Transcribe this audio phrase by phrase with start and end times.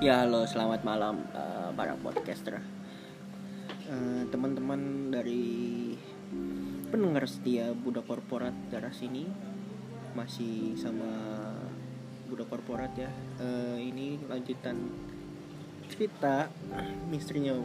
[0.00, 2.60] Ya halo selamat malam eh, para podcaster
[3.90, 5.92] Eh, Teman-teman dari
[6.94, 9.26] pendengar setia Budak Korporat daerah sini
[10.14, 11.10] Masih sama
[12.30, 13.10] Budak Korporat ya
[13.42, 14.78] Eh, Ini lanjutan
[15.90, 16.46] cerita
[17.10, 17.58] misterinya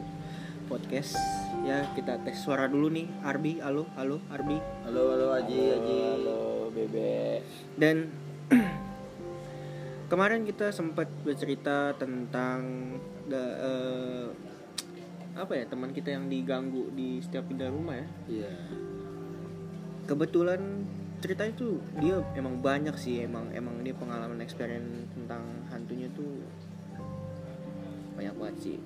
[0.65, 1.15] podcast
[1.61, 5.97] Ya kita tes suara dulu nih Arbi, halo, halo Arbi Halo halo Aji Aji.
[6.19, 6.39] Halo
[6.73, 7.45] Bebe.
[7.79, 8.09] Dan
[10.05, 12.93] kemarin kita sempat bercerita tentang
[13.25, 14.27] da- eh,
[15.35, 18.07] apa ya teman kita yang diganggu di setiap pindah rumah ya.
[18.31, 18.51] Iya.
[20.07, 20.61] Kebetulan
[21.19, 25.41] cerita itu dia emang banyak sih emang emang dia pengalaman experience tentang
[25.73, 26.45] hantunya tuh
[28.15, 28.77] banyak banget sih.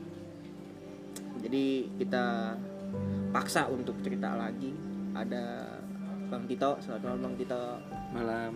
[1.40, 1.66] Jadi
[2.02, 2.56] kita
[3.30, 4.74] paksa untuk cerita lagi.
[5.14, 5.78] Ada
[6.30, 7.64] Bang Tito, selamat malam Bang Tito.
[8.14, 8.52] Malam.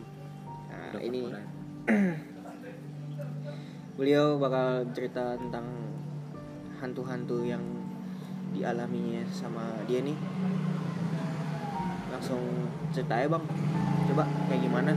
[0.69, 1.21] Nah, Udah ini.
[3.95, 5.65] beliau bakal cerita tentang
[6.81, 7.61] hantu-hantu yang
[8.53, 10.17] dialaminya sama dia nih
[12.13, 12.41] langsung
[12.93, 13.45] cerita ya bang
[14.09, 14.93] coba kayak gimana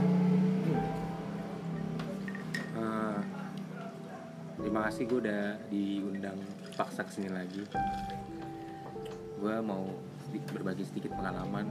[2.77, 3.19] Eh,
[4.61, 6.37] terima kasih gue udah diundang
[6.77, 7.65] paksa ke sini lagi.
[9.41, 9.89] Gue mau
[10.53, 11.65] berbagi sedikit pengalaman.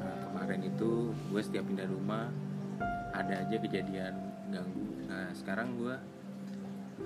[0.00, 2.32] Eh, kemarin itu gue setiap pindah rumah
[3.12, 4.14] ada aja kejadian
[4.48, 4.88] ganggu.
[5.04, 5.96] Nah sekarang gue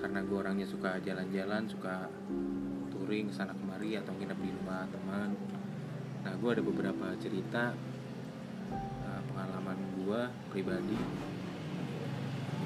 [0.00, 2.08] karena gue orangnya suka jalan-jalan, suka
[2.94, 5.36] touring sana kemari atau nginep di rumah teman.
[6.22, 7.74] Nah gue ada beberapa cerita
[9.04, 10.20] eh, pengalaman gue
[10.54, 10.98] pribadi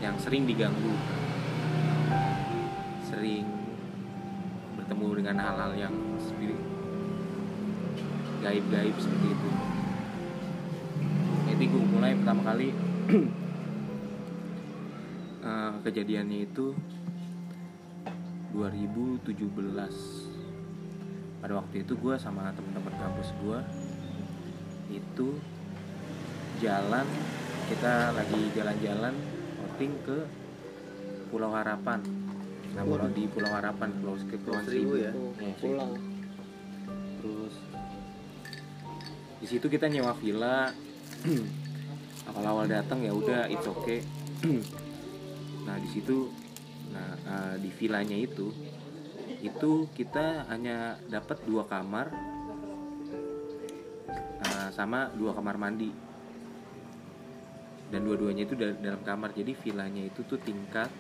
[0.01, 0.93] yang sering diganggu
[3.09, 3.49] sering
[4.77, 6.61] bertemu dengan hal-hal yang spirit
[8.45, 9.51] gaib-gaib seperti itu
[11.49, 12.69] jadi gue mulai pertama kali
[15.49, 16.77] eh, kejadiannya itu
[18.57, 19.37] 2017
[21.45, 23.61] pada waktu itu gue sama teman-teman kampus gue
[24.97, 25.37] itu
[26.65, 27.05] jalan
[27.69, 29.13] kita lagi jalan-jalan
[29.61, 30.25] outing ke
[31.29, 32.01] Pulau Harapan.
[32.73, 35.05] Nah pulau di Pulau Harapan Pulau Kepulauan Seribu Seribu.
[35.05, 35.13] ya?
[35.43, 35.93] Iya, pulang
[37.21, 37.55] terus
[39.37, 40.73] di situ kita nyewa villa.
[42.33, 44.01] Awal-awal datang ya udah it's okay.
[45.67, 46.31] Nah di situ
[46.91, 48.51] nah eh, di villanya itu
[49.43, 52.11] itu kita hanya dapat dua kamar
[54.43, 55.91] eh, sama dua kamar mandi.
[57.87, 59.31] Dan dua-duanya itu da- dalam kamar.
[59.31, 60.91] Jadi villanya itu tuh tingkat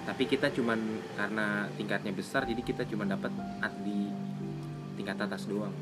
[0.00, 0.80] tapi kita cuman
[1.14, 3.30] karena tingkatnya besar jadi kita cuma dapat
[3.60, 4.08] at- di
[4.96, 5.72] tingkat atas doang.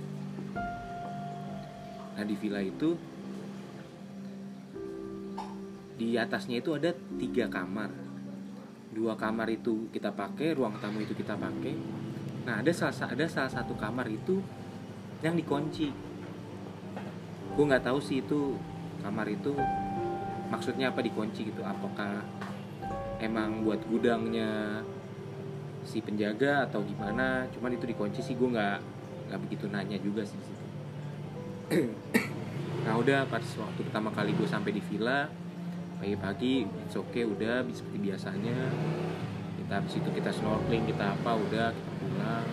[2.19, 2.99] Nah di villa itu
[5.99, 7.91] di atasnya itu ada tiga kamar
[8.99, 11.79] dua kamar itu kita pakai ruang tamu itu kita pakai.
[12.43, 14.43] Nah ada salah ada salah satu kamar itu
[15.23, 15.95] yang dikunci.
[17.55, 18.59] Gue nggak tahu sih itu
[19.07, 19.55] kamar itu
[20.51, 21.63] maksudnya apa dikunci gitu.
[21.63, 22.27] Apakah
[23.23, 24.83] emang buat gudangnya
[25.87, 27.47] si penjaga atau gimana?
[27.55, 28.99] Cuman itu dikunci sih gue nggak
[29.29, 30.41] nggak begitu nanya juga sih
[32.89, 35.29] nah udah pas waktu pertama kali gue sampai di villa
[35.99, 38.57] pagi-pagi it's okay udah seperti biasanya.
[39.59, 42.47] Kita habis itu kita snorkeling kita apa udah kita pulang.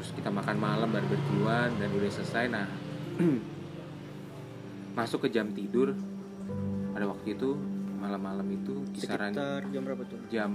[0.00, 2.44] Terus kita makan malam barbekyuan dan udah selesai.
[2.50, 2.66] Nah
[4.98, 5.92] masuk ke jam tidur.
[6.94, 7.58] Pada waktu itu
[7.98, 10.20] malam-malam itu kisaran sekitar jam berapa tuh?
[10.28, 10.54] jam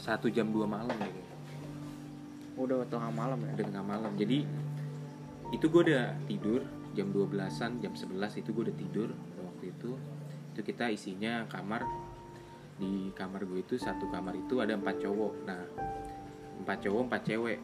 [0.00, 1.08] satu jam dua malam ya.
[2.56, 3.52] Udah tengah malam ya?
[3.56, 4.12] Udah tengah malam.
[4.16, 4.38] Jadi
[5.50, 6.62] itu gue udah tidur
[6.94, 9.08] jam 12an jam 11 itu gue udah tidur
[9.80, 9.96] itu
[10.52, 11.88] itu kita isinya kamar.
[12.76, 15.32] Di kamar gue itu satu kamar itu ada empat cowok.
[15.48, 15.64] Nah
[16.60, 17.58] empat cowok empat cewek.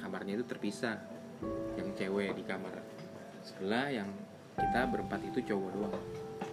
[0.00, 0.96] Kamarnya itu terpisah
[1.76, 2.80] yang cewek di kamar
[3.44, 4.08] sebelah yang
[4.56, 6.04] kita berempat itu cowok doang.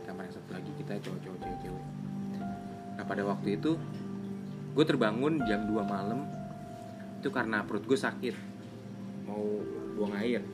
[0.03, 1.85] Kamar yang satu lagi kita cowok-cowok cewek-cewek
[2.97, 3.77] nah pada waktu itu
[4.73, 6.25] gue terbangun jam 2 malam.
[7.17, 8.37] Itu karena perut gue sakit.
[9.25, 9.41] Mau
[9.97, 10.45] buang air.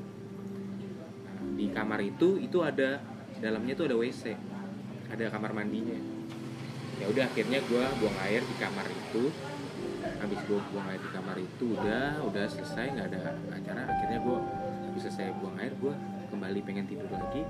[1.28, 3.04] Nah, di kamar itu itu ada
[3.44, 4.24] dalamnya tuh ada WC
[5.14, 6.00] ada kamar mandinya.
[6.98, 9.30] Ya udah akhirnya gue buang air di kamar itu.
[10.04, 13.82] Habis gue buang air di kamar itu udah udah selesai nggak ada acara.
[13.94, 14.38] Akhirnya gue
[14.90, 15.94] habis selesai buang air gue
[16.34, 17.46] kembali pengen tidur lagi.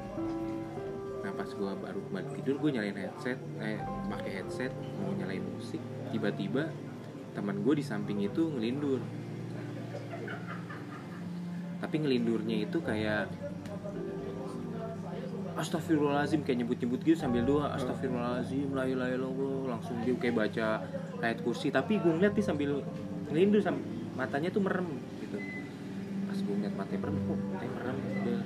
[1.23, 3.79] Nah pas gue baru kembali tidur gue nyalain headset eh,
[4.11, 5.79] pakai headset mau nyalain musik.
[6.11, 6.67] Tiba-tiba
[7.31, 8.99] teman gue di samping itu ngelindur.
[11.79, 13.27] Tapi ngelindurnya itu kayak
[15.53, 17.69] Astagfirullahaladzim kayak nyebut-nyebut gitu sambil doa.
[17.73, 19.77] Astagfirullahaladzim la ilaha illallah.
[19.77, 20.67] Langsung dia kayak baca
[21.19, 21.69] ayat kursi.
[21.69, 22.81] Tapi gue ngeliat dia sambil
[23.29, 24.87] ngelindur sam- matanya tuh merem
[25.21, 25.37] gitu.
[26.25, 27.97] Pas gue ngeliat matanya merem kok matanya merem?
[28.01, 28.41] Udah.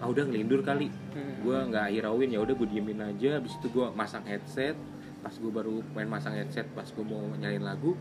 [0.00, 0.88] Ah udah ngelindur kali.
[1.10, 1.42] Hmm.
[1.42, 3.42] gue nggak hirauin ya udah gue diemin aja.
[3.42, 4.78] Habis itu gue masang headset.
[5.20, 7.92] Pas gue baru main masang headset pas gue mau nyalain lagu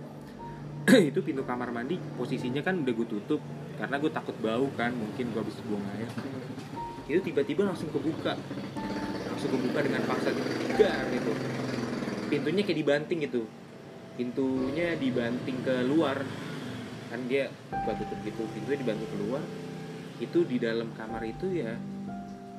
[1.12, 3.42] itu pintu kamar mandi posisinya kan udah gue tutup.
[3.76, 6.08] Karena gue takut bau kan mungkin gue habis buang air
[7.10, 8.38] itu tiba-tiba langsung kebuka.
[9.26, 11.32] Langsung kebuka dengan paksa gitu gar gitu.
[12.30, 13.42] Pintunya kayak dibanting gitu.
[14.16, 16.22] Pintunya dibanting keluar.
[17.10, 17.50] Kan dia
[17.98, 19.42] tutup gitu pintunya dibanting keluar.
[20.22, 21.74] Itu di dalam kamar itu ya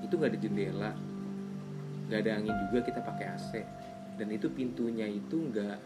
[0.02, 0.93] itu nggak ada jendela.
[2.11, 3.52] Nggak ada angin juga kita pakai AC
[4.20, 5.79] dan itu pintunya itu nggak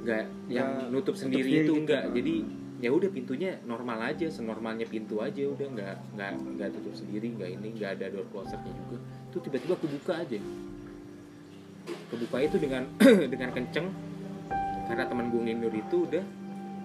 [0.00, 1.80] nggak yang nutup nutup sendiri, sendiri itu gitu.
[1.84, 2.34] enggak jadi
[2.80, 7.50] ya udah pintunya normal aja senormalnya pintu aja udah nggak nggak nggak tutup sendiri nggak
[7.60, 8.96] ini nggak ada door closetnya juga.
[9.28, 10.38] Itu tiba-tiba kebuka aja.
[12.08, 12.82] Kebuka itu dengan
[13.32, 13.86] dengan kenceng.
[14.88, 16.24] Karena teman gue ngindur itu udah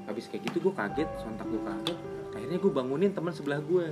[0.06, 1.98] habis kayak gitu gue kaget sontak gue kaget.
[2.36, 3.90] Akhirnya gue bangunin teman sebelah gue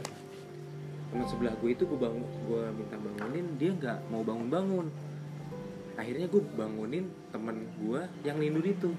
[1.13, 4.87] teman sebelah gue itu gue bangun gue minta bangunin dia nggak mau bangun bangun
[5.93, 8.89] akhirnya gue bangunin teman gue yang lindur itu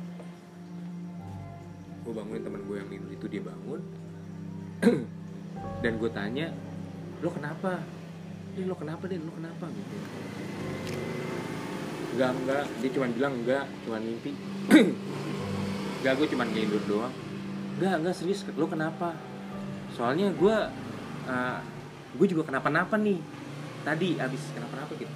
[2.05, 3.81] gue bangunin teman gue yang lindur itu dia bangun.
[5.83, 6.53] Dan gue tanya
[7.25, 7.81] lo kenapa?
[8.53, 9.65] Din lo kenapa Din lo kenapa?
[9.73, 9.97] Gitu.
[12.15, 14.33] Enggak enggak dia cuma bilang enggak cuma mimpi.
[16.05, 17.15] Enggak gue cuma ngelindur doang.
[17.81, 18.45] Enggak enggak serius.
[18.61, 19.17] Lo kenapa?
[19.97, 20.57] Soalnya gue
[21.27, 21.59] uh,
[22.15, 23.19] gue juga kenapa-napa nih.
[23.89, 25.09] Tadi abis kenapa-napa gitu.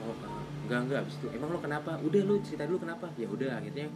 [0.00, 0.16] Oh
[0.64, 1.28] enggak enggak abis itu.
[1.36, 2.00] Emang lo kenapa?
[2.00, 3.12] Udah lo cerita dulu kenapa.
[3.20, 3.92] Ya udah akhirnya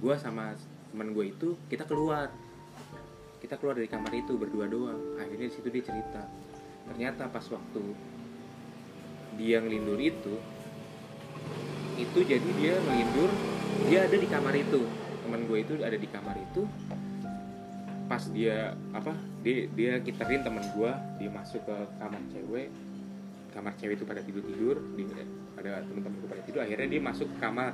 [0.00, 0.56] gue sama
[0.90, 2.28] teman gue itu kita keluar.
[3.40, 5.16] Kita keluar dari kamar itu berdua doang.
[5.16, 6.22] Akhirnya di situ dia cerita.
[6.90, 7.82] Ternyata pas waktu
[9.38, 10.34] dia ngelindur itu
[11.96, 13.30] itu jadi dia ngelindur
[13.88, 14.82] dia ada di kamar itu.
[15.24, 16.62] Teman gue itu ada di kamar itu.
[18.10, 19.14] Pas dia apa
[19.46, 20.92] dia dia kiterin teman gue
[21.22, 22.68] dia masuk ke kamar cewek.
[23.54, 24.76] Kamar cewek itu pada tidur tidur
[25.56, 26.60] ada teman-teman gue pada tidur.
[26.60, 27.72] Akhirnya dia masuk ke kamar.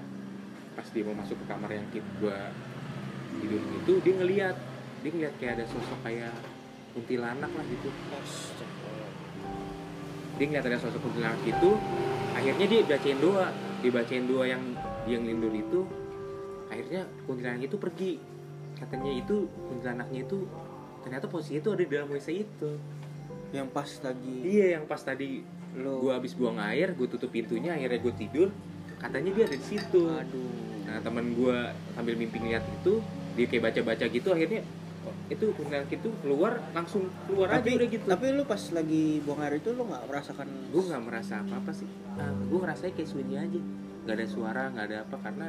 [0.77, 2.39] Pas dia mau masuk ke kamar yang gue
[3.46, 4.56] tidur itu dia ngeliat.
[5.06, 6.34] Dia ngeliat kayak ada sosok kayak
[6.98, 7.88] kuntilanak lah gitu.
[10.37, 11.70] Dia ngeliat ada sosok kuntilanak itu
[12.34, 13.48] akhirnya dia bacain doa.
[13.87, 14.62] Dia bacain doa yang
[15.06, 15.81] dia ngelindur itu
[16.66, 18.12] akhirnya kuntilanak itu pergi.
[18.76, 20.38] Katanya itu kuntilanaknya itu
[21.06, 22.70] ternyata posisi itu ada di dalam WC itu.
[23.54, 24.37] Yang pas lagi.
[24.43, 25.46] Iya yang pas tadi
[25.76, 26.02] lo.
[26.02, 28.48] gue habis buang air gue tutup pintunya akhirnya gue tidur.
[28.98, 30.02] Katanya dia ada di situ.
[30.10, 30.50] Aduh.
[30.90, 31.58] Nah teman gue
[31.94, 32.98] sambil mimpi ngeliat itu
[33.37, 34.65] dia kayak baca-baca gitu akhirnya
[35.05, 38.05] oh, itu kuntilanak itu keluar langsung keluar aja tapi udah gitu.
[38.09, 41.73] tapi lu pas lagi buang air itu lu nggak merasakan gue nggak merasa apa apa
[41.77, 41.88] sih.
[42.17, 43.61] Nah, gue ngerasanya kayak sunyi aja.
[44.09, 45.49] Nggak ada suara nggak ada apa karena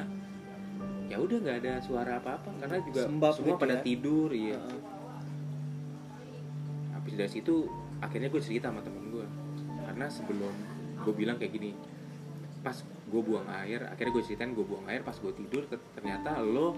[1.07, 3.84] ya udah nggak ada suara apa apa karena juga Sembab semua gitu pada ya?
[3.84, 4.60] tidur iya.
[4.60, 4.81] Heeh.
[7.00, 7.56] habis dari situ
[8.04, 9.25] akhirnya gue cerita sama temen gue
[9.88, 10.54] karena sebelum
[11.07, 11.71] gue bilang kayak gini
[12.59, 16.44] pas gue buang air akhirnya gue ceritain gue buang air pas gue tidur ter- ternyata
[16.44, 16.76] lo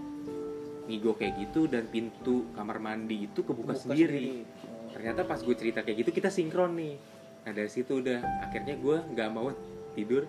[0.90, 4.42] ngigo kayak gitu dan pintu kamar mandi itu kebuka, Buka sendiri.
[4.66, 4.90] Oh.
[4.90, 6.98] ternyata pas gue cerita kayak gitu kita sinkron nih.
[7.46, 9.54] Nah dari situ udah akhirnya gue nggak mau
[9.94, 10.26] tidur.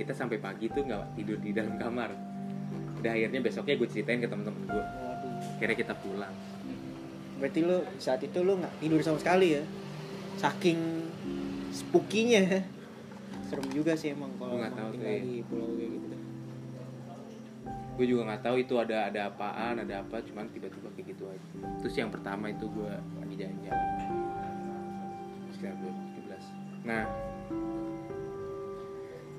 [0.00, 2.10] Kita sampai pagi tuh nggak tidur di dalam kamar.
[2.96, 4.84] Udah akhirnya besoknya gue ceritain ke temen-temen gue
[5.60, 6.34] akhirnya kita pulang.
[7.36, 9.62] Berarti lu saat itu lu nggak tidur sama sekali ya?
[10.40, 10.80] Saking
[11.70, 12.64] spookinya
[13.50, 14.62] serem juga sih emang kalau
[14.94, 16.06] tinggal di pulau kayak gitu
[18.00, 21.48] gue juga nggak tahu itu ada ada apaan ada apa cuman tiba-tiba kayak gitu aja.
[21.84, 22.88] Terus yang pertama itu gue
[23.20, 23.88] lagi jalan-jalan.
[25.52, 27.04] Sekitar 2017 nah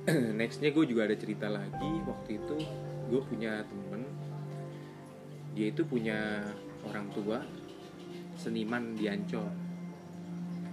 [0.38, 1.92] nextnya gue juga ada cerita lagi.
[2.06, 2.56] Waktu itu
[3.10, 4.06] gue punya temen.
[5.58, 6.46] Dia itu punya
[6.86, 7.42] orang tua
[8.38, 9.50] seniman di Ancol.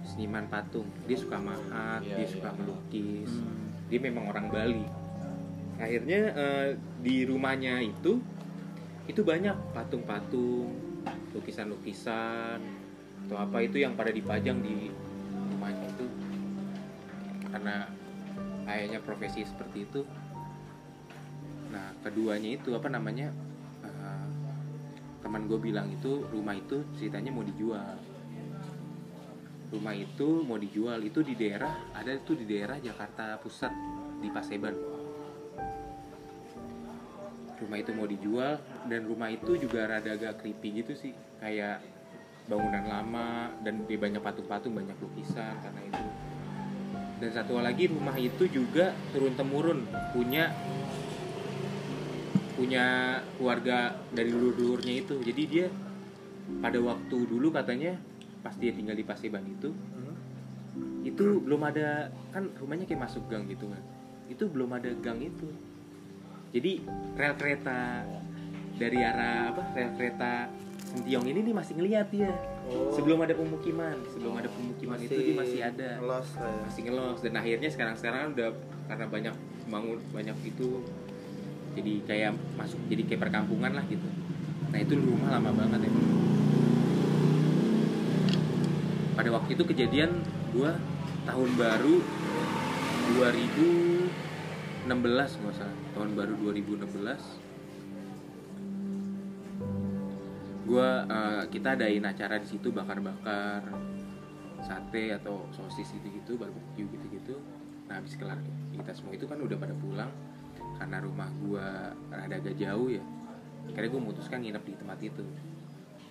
[0.05, 0.85] Seniman patung.
[1.09, 2.33] Dia suka mahat Iya, dia iya.
[2.37, 3.33] suka melukis.
[3.33, 3.65] Hmm.
[3.89, 4.85] dia memang orang Bali
[5.79, 6.67] akhirnya eh,
[6.99, 8.19] di rumahnya itu
[9.07, 10.69] itu banyak patung-patung
[11.33, 12.59] lukisan-lukisan
[13.25, 14.91] atau apa itu yang pada dipajang di
[15.55, 16.05] rumahnya itu.
[17.49, 17.89] Karena
[18.69, 20.01] ayahnya profesi seperti itu.
[21.73, 23.31] Nah keduanya itu apa namanya
[23.81, 24.27] eh,
[25.23, 27.97] teman gue bilang itu rumah itu ceritanya mau dijual.
[29.69, 33.73] Rumah itu mau dijual itu di daerah ada itu di daerah Jakarta Pusat
[34.19, 34.88] di Paseban
[37.59, 41.13] rumah itu mau dijual dan rumah itu juga rada agak creepy gitu sih.
[41.39, 41.83] Kayak
[42.49, 46.03] bangunan lama dan dia banyak patung-patung banyak lukisan karena itu.
[47.19, 49.83] Dan satu lagi rumah itu juga turun temurun
[50.15, 50.49] punya
[52.55, 55.15] punya keluarga dari dulur-dulurnya itu.
[55.23, 55.67] Jadi dia
[56.59, 57.95] pada waktu dulu katanya
[58.41, 60.15] pas dia tinggal di Paseban itu Hmm.
[61.03, 63.83] itu belum ada kan rumahnya kayak masuk gang gitu kan.
[64.31, 65.47] Itu belum ada gang itu
[66.49, 66.71] jadi
[67.13, 68.03] rel kereta
[68.79, 70.49] dari arah apa rel kereta
[70.89, 72.33] Sentiong ini nih masih ngeliat dia.
[72.69, 72.93] Oh.
[72.93, 75.89] sebelum ada pemukiman sebelum ada pemukiman masih itu dia masih ada.
[76.01, 76.49] ngelos, ya.
[76.65, 77.17] masih ngelos.
[77.25, 78.49] Dan akhirnya sekarang sekarang udah
[78.85, 79.35] karena banyak
[79.69, 80.67] bangun banyak itu
[81.77, 84.05] jadi kayak masuk jadi kayak perkampungan lah gitu.
[84.69, 85.91] Nah itu rumah lama banget ya.
[89.17, 90.09] Pada waktu itu kejadian
[90.53, 90.77] gua
[91.25, 91.95] tahun baru
[93.17, 93.98] 2000
[94.89, 96.89] 16 masa tahun baru 2016
[100.65, 103.69] gua uh, kita adain acara di situ bakar-bakar
[104.65, 107.37] sate atau sosis gitu-gitu barbecue gitu-gitu.
[107.85, 108.41] Nah habis kelar
[108.73, 110.09] kita semua itu kan udah pada pulang
[110.81, 113.05] karena rumah gua rada agak jauh ya.
[113.69, 115.25] Akhirnya gue memutuskan nginep di tempat itu.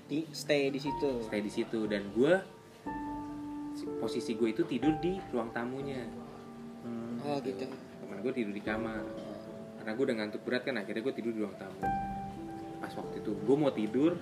[0.06, 1.26] Di stay di situ?
[1.26, 2.38] Stay di situ dan gue
[3.99, 6.06] posisi gue itu tidur di ruang tamunya.
[6.87, 7.66] Hmm, oh gitu
[8.18, 9.04] teman gue tidur di kamar.
[9.78, 11.78] Karena gue udah ngantuk berat kan akhirnya gue tidur di ruang tamu.
[12.82, 14.18] Pas waktu itu gue mau tidur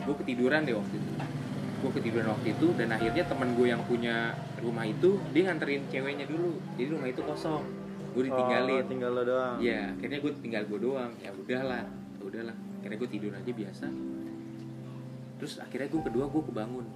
[0.00, 1.10] gue ketiduran deh waktu itu.
[1.84, 4.32] Gue ketiduran waktu itu dan akhirnya teman gue yang punya
[4.64, 6.56] rumah itu dia nganterin ceweknya dulu.
[6.80, 7.68] Jadi rumah itu kosong.
[8.16, 8.80] Gue ditinggalin.
[8.80, 9.56] Oh, tinggal lo doang.
[9.60, 11.12] ya akhirnya gue tinggal gue doang.
[11.20, 11.84] Ya udahlah
[12.16, 12.56] ya udahlah.
[12.80, 13.86] Akhirnya gue tidur aja biasa.
[15.36, 16.86] Terus akhirnya gue kedua gue kebangun.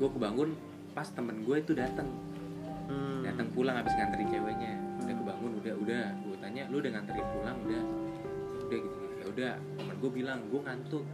[0.00, 0.56] Gue kebangun
[0.96, 2.08] pas temen gue itu datang
[2.84, 3.24] Hmm.
[3.24, 4.72] datang pulang habis nganterin ceweknya.
[5.00, 6.04] Udah kebangun udah udah.
[6.20, 7.56] Gue tanya lu udah nganterin pulang?
[7.64, 7.82] Udah.
[8.68, 9.04] Udah gitu.
[9.20, 9.52] Ya udah.
[9.80, 11.04] Temen gue bilang gue ngantuk.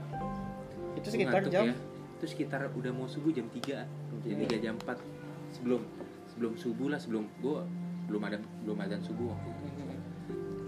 [0.99, 1.67] Itu Gua sekitar ngantuk jam?
[1.71, 1.77] ya.
[2.21, 4.45] itu sekitar udah mau subuh jam 3 jam tiga.
[4.45, 4.93] 3 jam 4
[5.57, 5.81] sebelum
[6.29, 7.59] sebelum subuh lah sebelum gue
[8.13, 9.83] belum ada belum ada subuh waktu itu.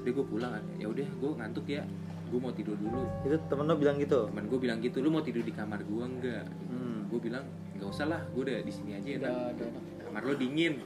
[0.00, 1.84] Udah gue pulang ya udah gue ngantuk ya.
[2.32, 3.04] Gue mau tidur dulu.
[3.28, 4.32] Itu temen lo bilang gitu.
[4.32, 6.46] temen gue bilang gitu lu mau tidur di kamar gue enggak?
[6.72, 7.04] Hmm.
[7.12, 7.44] gue bilang
[7.76, 9.82] nggak usah lah gue udah di sini aja ya udah udah udah.
[10.08, 10.80] kamar lo dingin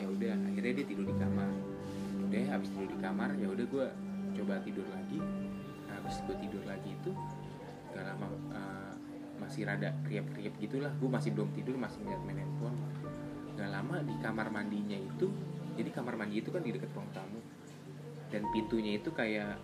[0.00, 1.50] ya udah akhirnya dia tidur di kamar.
[2.26, 3.86] Udah habis tidur di kamar ya udah gue
[4.40, 5.20] coba tidur lagi.
[5.86, 7.12] Nah, habis gue tidur lagi itu
[7.92, 8.26] gak lama
[8.56, 8.92] eh,
[9.36, 10.92] masih rada kriap-kriap gitulah.
[10.96, 12.78] Gue masih belum tidur masih ngeliat main handphone.
[13.60, 15.28] Gak lama di kamar mandinya itu
[15.76, 17.40] jadi kamar mandi itu kan di dekat ruang tamu.
[18.32, 19.58] Dan pintunya itu kayak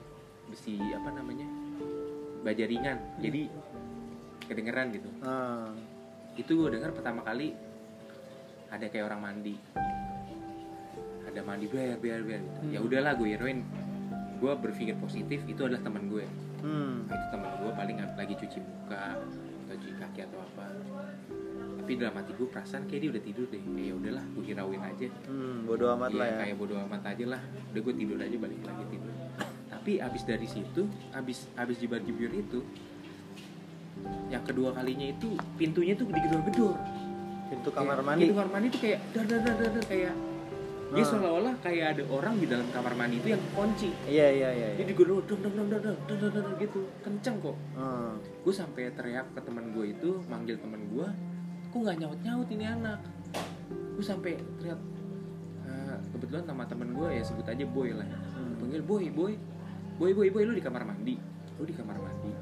[0.47, 1.49] besi apa namanya
[2.45, 2.99] baja ringan.
[3.19, 3.49] Jadi
[4.47, 5.09] kedengeran gitu.
[5.25, 5.73] Ah.
[6.37, 7.57] itu gue dengar pertama kali
[8.69, 9.57] ada kayak orang mandi
[11.37, 12.59] ada mandi biar biar biar gitu.
[12.66, 12.87] ya Hmm.
[12.88, 13.61] udahlah gue heroin
[14.37, 16.25] gue berpikir positif itu adalah teman gue
[16.59, 17.05] Hmm.
[17.05, 20.64] nah, itu teman gue paling lagi cuci muka atau cuci kaki atau apa
[21.76, 25.07] tapi dalam hati gue perasaan kayak dia udah tidur deh ya udahlah gue hirauin aja
[25.26, 26.37] Hmm, bodo amat Iya, lah ya.
[26.40, 29.12] kayak bodo amat aja lah udah gue tidur aja balik lagi tidur
[29.69, 32.64] tapi abis dari situ abis abis jibar jibir itu
[34.26, 36.76] yang kedua kalinya itu pintunya tuh digedor-gedor
[37.47, 38.23] Pintu kamar Kayak- mandi.
[38.25, 40.14] Pintu kamar mandi tuh kayak dar dar dar, dar, kayak
[40.87, 41.11] dia hmm.
[41.11, 44.87] seolah-olah kayak ada orang di dalam kamar mandi itu yang kunci iya iya iya dia
[44.87, 48.12] digorong dong dong dong dong dong dong dong dong gitu kenceng kok hmm.
[48.47, 51.07] gue sampai teriak ke teman gue itu manggil teman gue
[51.75, 53.00] kok nggak nyaut nyaut ini anak
[53.66, 54.78] gue sampai teriak
[56.12, 58.62] kebetulan sama teman gue ya sebut aja boy lah hmm.
[58.62, 59.33] panggil boy boy
[59.97, 61.14] boy boy boy lu di kamar mandi
[61.61, 62.33] lu di kamar mandi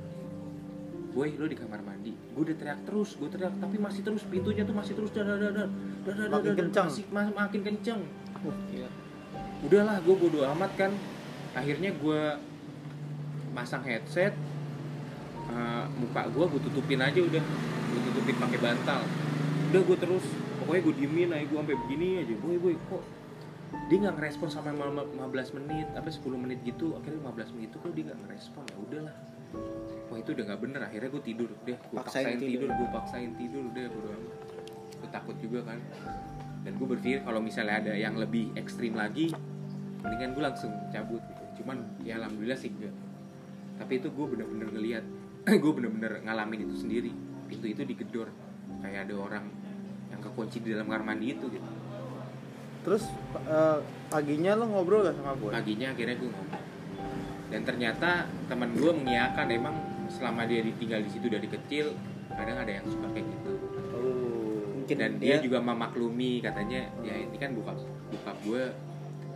[1.14, 4.66] boy lu di kamar mandi gue udah teriak terus gue teriak tapi masih terus pintunya
[4.66, 5.70] tuh masih terus dadar dadar
[6.06, 8.00] dadar dadar makin kencang masih makin kencang
[8.44, 8.90] Uh, gila.
[9.64, 10.92] Udahlah, gue bodo amat kan.
[11.56, 12.22] Akhirnya gue
[13.54, 14.34] masang headset,
[15.46, 17.38] eh, muka gue gue tutupin aja udah,
[17.90, 19.00] gue tutupin pakai bantal.
[19.70, 20.26] Udah gue terus,
[20.58, 22.34] pokoknya gue diemin aja gue sampai begini aja.
[22.42, 23.02] Boy boy kok
[23.90, 27.92] dia nggak ngerespon sampai 15 menit apa 10 menit gitu akhirnya 15 menit itu kok
[27.92, 29.14] dia nggak ngerespon ya udahlah
[30.08, 32.70] wah itu udah nggak bener akhirnya gue tidur deh gue Paksain paksain, tidur, tidur.
[32.70, 33.86] gue paksain tidur udah
[34.94, 35.78] gue takut juga kan
[36.64, 39.30] dan gue berpikir kalau misalnya ada yang lebih ekstrim lagi
[40.00, 41.62] mendingan gue langsung cabut gitu.
[41.62, 42.92] Cuman ya alhamdulillah sih enggak.
[43.80, 45.04] Tapi itu gue bener-bener ngeliat
[45.62, 47.12] gue bener-bener ngalamin itu sendiri.
[47.48, 48.32] Pintu itu digedor.
[48.80, 49.44] Kayak ada orang
[50.08, 51.70] yang kekunci di dalam kamar mandi itu gitu.
[52.84, 53.04] Terus
[53.48, 53.78] eh,
[54.12, 55.50] paginya lo ngobrol gak sama gue?
[55.52, 56.62] paginya akhirnya gue ngomong.
[57.48, 59.76] Dan ternyata teman gue mengiyakan emang
[60.08, 61.96] selama dia ditinggal di situ dari kecil
[62.28, 63.53] kadang ada yang suka kayak gitu.
[64.84, 64.96] Mungkin.
[65.00, 67.80] Dan dia juga memaklumi katanya ya ini kan bokap
[68.12, 68.62] bokap gue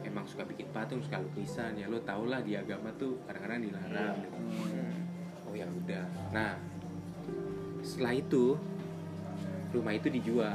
[0.05, 1.73] emang suka bikin patung suka lukisan.
[1.81, 4.15] Ya lo tau lah di agama tuh kadang-kadang dilarang.
[4.21, 4.39] Gitu.
[5.49, 6.05] oh ya udah.
[6.37, 6.53] Nah
[7.81, 8.61] setelah itu
[9.73, 10.53] rumah itu dijual.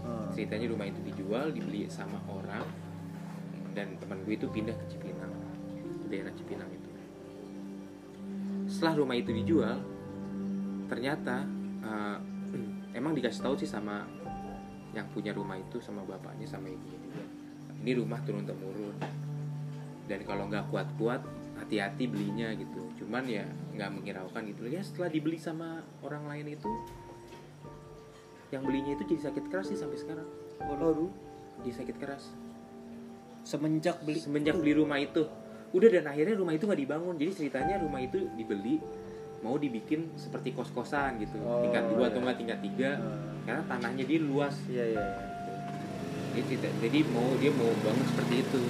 [0.00, 0.32] Hmm.
[0.32, 2.64] ceritanya rumah itu dijual dibeli sama orang
[3.76, 5.28] dan teman gue itu pindah ke Cipinang
[5.84, 6.88] ke daerah Cipinang itu.
[8.64, 9.76] Setelah rumah itu dijual
[10.88, 11.44] ternyata
[11.84, 12.18] eh,
[12.98, 14.08] emang dikasih tahu sih sama
[14.90, 17.24] yang punya rumah itu sama bapaknya sama ibunya juga.
[17.80, 18.96] Ini rumah turun temurun
[20.10, 21.22] dan kalau nggak kuat-kuat
[21.62, 22.82] hati-hati belinya gitu.
[22.98, 23.46] Cuman ya
[23.78, 24.66] nggak menghiraukan gitu.
[24.66, 26.70] Ya setelah dibeli sama orang lain itu
[28.50, 30.26] yang belinya itu jadi sakit keras sih sampai sekarang.
[30.66, 31.06] Waduh.
[31.62, 32.34] jadi sakit keras.
[33.46, 35.30] Semenjak beli semenjak beli rumah itu.
[35.70, 37.14] Udah dan akhirnya rumah itu nggak dibangun.
[37.14, 38.82] Jadi ceritanya rumah itu dibeli
[39.40, 42.08] mau dibikin seperti kos-kosan gitu Oh, tingkat dua iya.
[42.12, 43.40] atau nggak tingkat tiga Hmm.
[43.48, 45.04] karena tanahnya dia luas Iya iya.
[46.36, 46.56] iya.
[46.78, 48.62] jadi, mau dia mau bangun seperti itu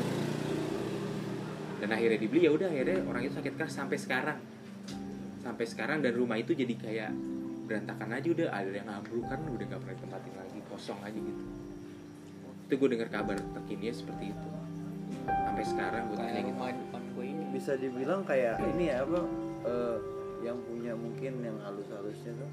[1.81, 4.39] dan akhirnya dibeli ya udah akhirnya orang itu sakit keras sampai sekarang
[5.41, 7.11] sampai sekarang dan rumah itu jadi kayak
[7.65, 11.43] berantakan aja udah ada yang ambruk kan udah nggak pernah ditempatin lagi kosong aja gitu
[12.69, 14.49] itu gue dengar kabar terkini seperti itu
[15.27, 19.03] sampai sekarang gue tanya kayak gitu rumah depan gue ini Bisa dibilang kayak ini ya
[19.03, 19.21] apa
[19.67, 19.97] eh,
[20.41, 22.51] yang punya mungkin yang halus-halusnya tuh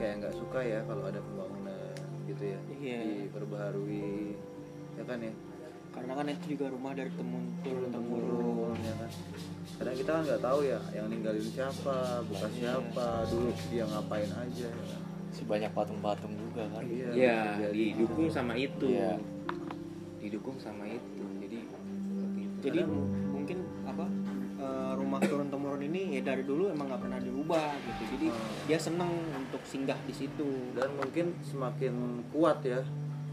[0.00, 1.92] kayak nggak suka ya kalau ada pembangunan
[2.26, 2.58] gitu ya.
[2.72, 2.98] Iya.
[3.28, 4.34] diperbaharui
[4.96, 5.32] ya kan ya?
[5.92, 8.76] Karena kan itu juga rumah dari temun turun temurun.
[8.80, 9.10] ya kan?
[9.76, 12.60] Kadang kita kan nggak tahu ya yang ninggalin siapa bekas Iya.
[12.80, 15.00] siapa dulu dia ngapain aja ya kan?
[15.32, 16.82] Si banyak patung-patung juga kan?
[16.88, 17.08] Iya.
[17.12, 18.88] Ya didukung sama itu.
[18.88, 19.20] Iya.
[20.16, 21.22] didukung sama itu.
[21.38, 21.58] Jadi
[22.10, 22.80] seperti itu jadi
[23.30, 24.04] mungkin apa
[24.94, 28.02] rumah turun temurun ini ya dari dulu emang nggak pernah dirubah gitu.
[28.10, 28.50] Jadi Hmm.
[28.64, 30.48] dia seneng untuk singgah di situ.
[30.72, 31.94] Dan mungkin semakin
[32.28, 32.80] kuat ya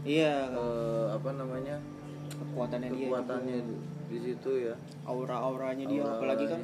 [0.02, 0.46] iya.
[0.46, 1.76] eh, apa namanya
[2.26, 3.84] kekuatannya dia kekuatannya juga.
[4.06, 4.74] di situ ya.
[5.04, 6.18] Aura-auranya dia Aura-auranya.
[6.18, 6.60] apalagi kan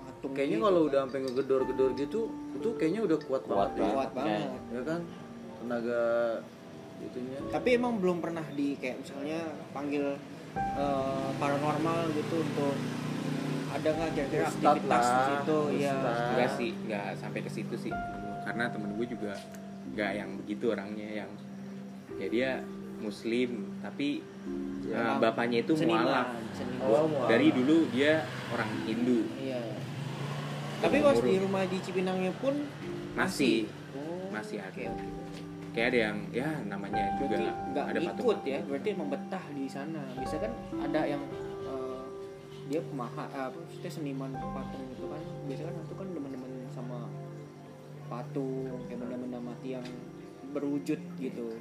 [0.00, 0.88] patung kayaknya gitu kalau kan.
[0.88, 2.20] udah sampai ngegedor-gedor gitu
[2.52, 3.90] itu kayaknya udah kuat, Kuat banget ya.
[3.92, 4.48] kuat banget.
[4.70, 5.00] Ya kan?
[5.60, 6.02] Tenaga
[7.00, 7.38] itunya.
[7.48, 10.04] Tapi emang belum pernah di kayak misalnya panggil
[10.54, 12.74] eh, paranormal gitu untuk
[13.80, 15.58] ada nggak kira-kira aktivitas di lah, situ?
[15.80, 17.92] Ya enggak sih enggak sampai ke situ sih.
[18.44, 19.32] Karena temen gue juga
[19.88, 21.30] enggak yang begitu orangnya yang
[22.16, 22.50] ya dia
[23.00, 24.20] muslim tapi
[24.80, 24.96] Ya.
[24.96, 26.26] eh, bapaknya itu Seniman, mualaf.
[26.50, 26.82] seniman.
[26.82, 27.28] Oh, mualaf.
[27.30, 29.22] dari dulu dia orang Hindu.
[29.38, 29.60] Iya.
[30.80, 32.54] Tapi pas di rumah di Cipinangnya pun
[33.14, 33.68] masih.
[33.94, 34.72] Oh, masih ada.
[34.72, 34.84] oke
[35.70, 38.58] kayak ada yang ya namanya juga berarti nggak ada ikut patung ya?
[38.66, 40.02] berarti emang betah di sana.
[40.18, 41.22] Bisa kan ada yang
[42.70, 46.98] dia pemaha apa maksudnya seniman patung itu kan biasanya kan itu kan demen-demen sama
[48.06, 49.86] patung kayak benda-benda mati yang
[50.54, 51.58] berwujud gitu.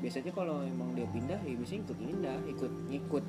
[0.00, 3.24] Biasanya kalau emang dia pindah ya biasanya ikut pindah ikut ngikut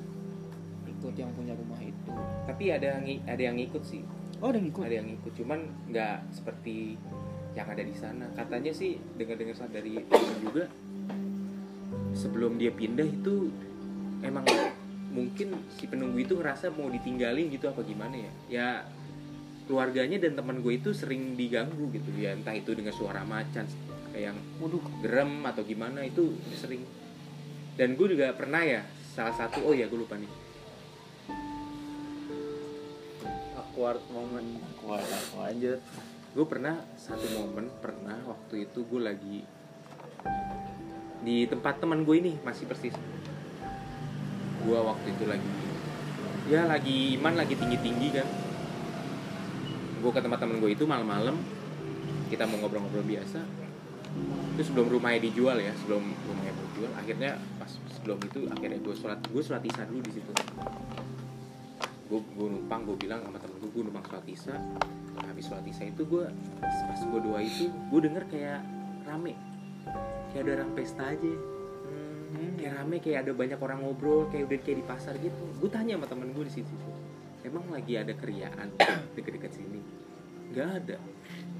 [0.88, 2.12] ikut yang punya rumah itu.
[2.48, 4.00] Tapi ada yang ada yang ngikut sih.
[4.40, 5.60] Oh ada yang ikut ada yang ngikut cuman
[5.92, 6.96] nggak seperti
[7.52, 8.32] yang ada di sana.
[8.32, 10.00] Katanya sih dengar-dengar saat dari
[10.40, 10.72] juga
[12.16, 13.52] sebelum dia pindah itu
[14.24, 14.48] emang
[15.14, 18.32] mungkin si penunggu itu ngerasa mau ditinggalin gitu apa gimana ya?
[18.50, 18.68] Ya
[19.70, 22.34] keluarganya dan teman gue itu sering diganggu gitu ya.
[22.34, 23.64] Entah itu dengan suara macan
[24.10, 24.82] kayak yang waduh.
[25.00, 26.82] gerem atau gimana itu sering.
[27.78, 28.82] Dan gue juga pernah ya
[29.14, 30.30] salah satu oh ya gue lupa nih.
[33.54, 34.50] Awkward moment.
[34.82, 35.06] Kuat
[35.38, 35.78] lanjut.
[36.34, 39.46] Gue pernah satu momen pernah waktu itu gue lagi
[41.24, 42.92] di tempat teman gue ini masih persis
[44.64, 45.50] gue waktu itu lagi
[46.48, 48.28] ya lagi iman lagi tinggi tinggi kan.
[50.00, 51.36] Gue ke tempat teman gue itu malam-malam
[52.28, 53.40] kita mau ngobrol-ngobrol biasa.
[54.54, 59.20] Terus sebelum rumahnya dijual ya sebelum rumahnya dijual akhirnya pas sebelum itu akhirnya gue sholat
[59.24, 60.32] gue sholat isya dulu di situ.
[62.08, 64.56] Gue gue numpang gue bilang sama temen gue gue numpang sholat isya.
[65.14, 66.24] Habis sholat isya itu gue
[66.60, 68.60] pas gue doa itu gue denger kayak
[69.08, 69.34] rame.
[70.32, 71.53] Kayak ada orang pesta aja
[72.34, 75.42] Hmm, kayak rame kayak ada banyak orang ngobrol kayak udah kayak di pasar gitu.
[75.56, 76.74] Gue tanya sama temen gue di situ
[77.44, 78.72] emang lagi ada keriaan
[79.14, 79.80] deket-deket sini?
[80.50, 80.96] Nggak ada.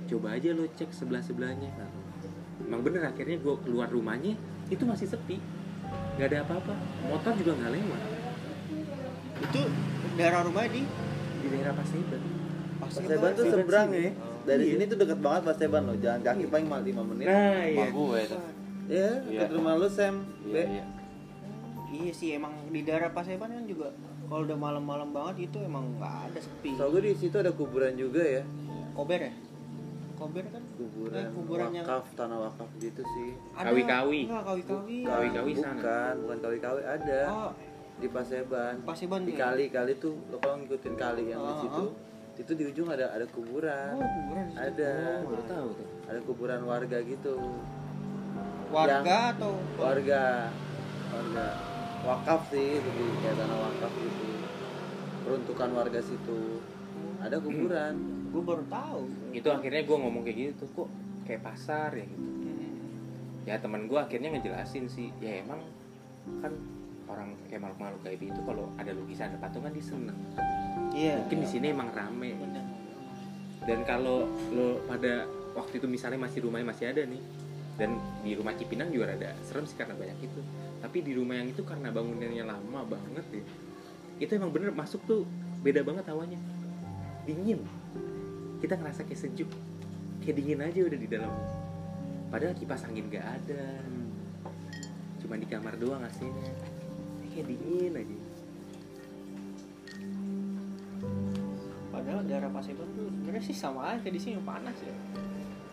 [0.08, 1.70] Coba aja lo cek sebelah sebelahnya
[2.64, 4.34] emang bener akhirnya gue keluar rumahnya
[4.66, 5.38] itu masih sepi.
[6.16, 6.74] Nggak ada apa-apa.
[7.06, 8.02] Motor juga nggak lewat.
[9.44, 9.60] Itu
[10.16, 10.82] daerah rumah di?
[11.42, 12.22] Di daerah Paseban
[12.80, 14.10] Paseban tuh seberang ya.
[14.44, 14.72] Dari Iya.
[14.76, 15.96] sini tuh deket banget Paseban loh.
[16.00, 17.26] Jalan kaki paling mal 5 menit.
[17.28, 18.36] Nah rumah iya gue itu
[18.86, 19.40] ya Iya.
[19.42, 20.62] ke rumah lu Sam iya Be.
[20.70, 20.84] iya
[21.94, 23.94] Iya sih emang di daerah Paseban kan juga
[24.24, 26.74] kalau udah malam-malam banget itu emang nggak ada sepi.
[26.74, 28.42] Soalnya di situ ada kuburan juga ya
[28.92, 29.32] Kober ya?
[30.14, 30.62] Kober kan?
[30.74, 33.66] kuburan Eh, kuburan yang- wakaf tanah wakaf gitu sih Ada.
[33.68, 34.20] Kawi-kawi.
[34.26, 34.98] Enggak, kawi-kawi.
[35.00, 35.70] Bukan, Kawi-kawi sana.
[35.72, 37.50] bukan bukan kawi-kawi ada Oh,
[37.94, 39.38] di Paseban Paseban di ya?
[39.44, 41.84] kali kali tuh lo kalau ngikutin kali yang di Ah, situ
[42.36, 46.60] itu di ujung ada ada kuburan Oh, kuburan ada Oh, baru tahu tuh ada kuburan
[46.64, 47.34] warga gitu
[48.72, 49.52] warga atau?
[49.76, 50.48] Warga.
[51.12, 51.46] Warga.
[52.04, 54.26] Wakaf sih lebih kayak tanah wakaf gitu.
[55.24, 56.60] Peruntukan warga situ.
[57.24, 57.94] Ada kuburan.
[58.28, 59.08] Gue baru tahu.
[59.32, 60.88] Itu akhirnya gue ngomong kayak gitu kok
[61.24, 62.04] kayak pasar ya?
[62.04, 62.24] Gitu.
[63.44, 65.60] Ya teman gue akhirnya ngejelasin sih ya emang
[66.40, 66.52] kan
[67.04, 70.18] orang kayak makhluk-makhluk kayak itu kalau ada lukisan ada patungan dia seneng.
[70.92, 71.24] Iya.
[71.24, 72.32] Mungkin di sini emang rame.
[72.36, 72.64] Bener.
[73.64, 75.24] dan kalau lo pada
[75.56, 77.22] waktu itu misalnya masih rumahnya masih ada nih
[77.74, 80.40] dan di rumah Cipinang juga ada serem sih karena banyak itu.
[80.78, 83.44] Tapi di rumah yang itu karena bangunannya lama banget ya
[84.22, 85.26] itu emang bener masuk tuh
[85.64, 86.38] beda banget hawanya.
[87.26, 87.66] Dingin.
[88.62, 89.50] Kita ngerasa kayak sejuk.
[90.22, 91.32] Kayak dingin aja udah di dalam.
[92.30, 93.64] Padahal kipas angin gak ada.
[95.18, 96.52] Cuma di kamar doang aslinya
[97.34, 98.18] kayak dingin aja.
[101.90, 104.94] Padahal daerah Pasir tuh sebenarnya sih sama aja di sini panas ya.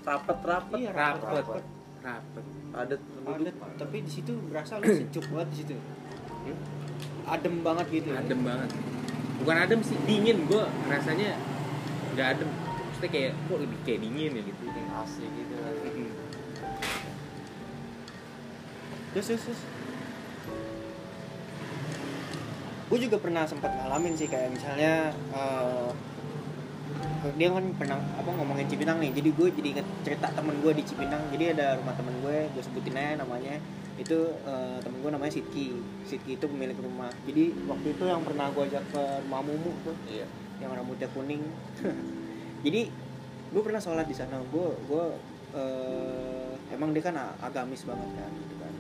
[0.02, 0.78] Rapet rapet.
[0.82, 1.46] Iya, rapet rapet.
[1.62, 5.76] rapet padat padat tapi di situ berasa lu sejuk banget di situ
[6.42, 6.58] Hmm?
[7.30, 8.18] adem banget gitu ya.
[8.18, 8.74] adem banget
[9.38, 11.38] bukan adem sih dingin gue rasanya
[12.18, 12.50] nggak adem
[12.82, 14.64] maksudnya kayak kok lebih kayak dingin ya gitu
[14.98, 16.10] asli gitu Mm-mm.
[19.14, 19.62] terus terus, terus.
[22.90, 25.88] gue juga pernah sempat ngalamin sih kayak misalnya eh,
[27.38, 29.14] dia kan pernah apa ngomongin Cipinang nih.
[29.14, 31.22] Jadi gue jadi inget cerita temen gue di Cipinang.
[31.30, 33.62] Jadi ada rumah temen gue gue sebutin aja namanya.
[34.02, 35.78] Itu eh, temen gue namanya Sidki.
[36.10, 37.14] Sidki itu pemilik rumah.
[37.30, 40.26] Jadi waktu itu yang pernah gue ajak ke rumah Mumu tuh iya.
[40.58, 41.46] yang rambutnya kuning.
[42.66, 42.82] Jadi
[43.54, 44.42] gue pernah sholat di sana.
[44.50, 45.06] Gue gue
[45.54, 48.74] eh, emang dia kan agamis banget kan gitu kan.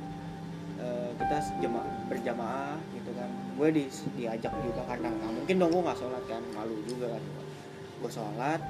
[0.81, 3.29] Eh, kita jema berjamaah gitu kan.
[3.53, 3.85] Gue di,
[4.17, 6.41] diajak juga karena nggak mungkin dong gue nggak sholat kan.
[6.57, 7.21] Malu juga kan
[8.01, 8.61] gue sholat.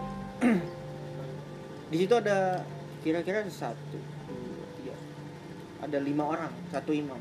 [1.91, 2.63] Di situ ada
[3.01, 4.95] kira-kira satu dua, tiga.
[5.83, 7.19] Ada lima orang satu imam.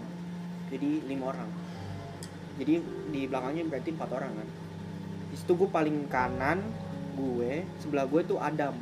[0.71, 1.51] Jadi lima orang.
[2.61, 2.77] Jadi
[3.09, 4.49] di belakangnya berarti empat orang kan?
[5.33, 6.61] Di situ gue paling kanan
[7.17, 8.75] gue sebelah gue tuh Adam.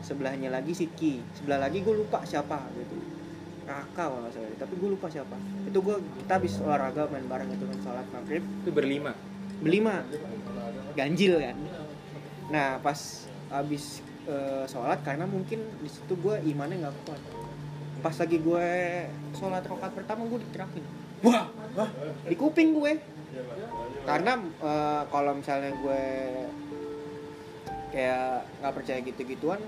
[0.00, 2.98] Sebelahnya lagi Sidki sebelah lagi gue lupa siapa gitu.
[3.66, 4.58] Raka kalau nggak salah.
[4.62, 5.34] Tapi gue lupa siapa.
[5.66, 8.44] Itu gue kita habis olahraga main bareng itu kan sholat maghrib.
[8.62, 9.16] Itu berlima.
[9.58, 10.06] Berlima.
[10.94, 11.56] Ganjil kan
[12.50, 12.98] nah pas
[13.50, 17.22] habis eh, sholat karena mungkin di situ gue imannya nggak kuat.
[18.00, 18.68] Pas lagi gue
[19.38, 20.84] sholat rokat pertama gue diterakin
[21.20, 21.46] wah
[21.78, 21.90] wah
[22.26, 22.98] di kuping gue.
[24.02, 26.02] Karena eh, kalau misalnya gue
[27.90, 29.58] kayak nggak percaya gitu-gituan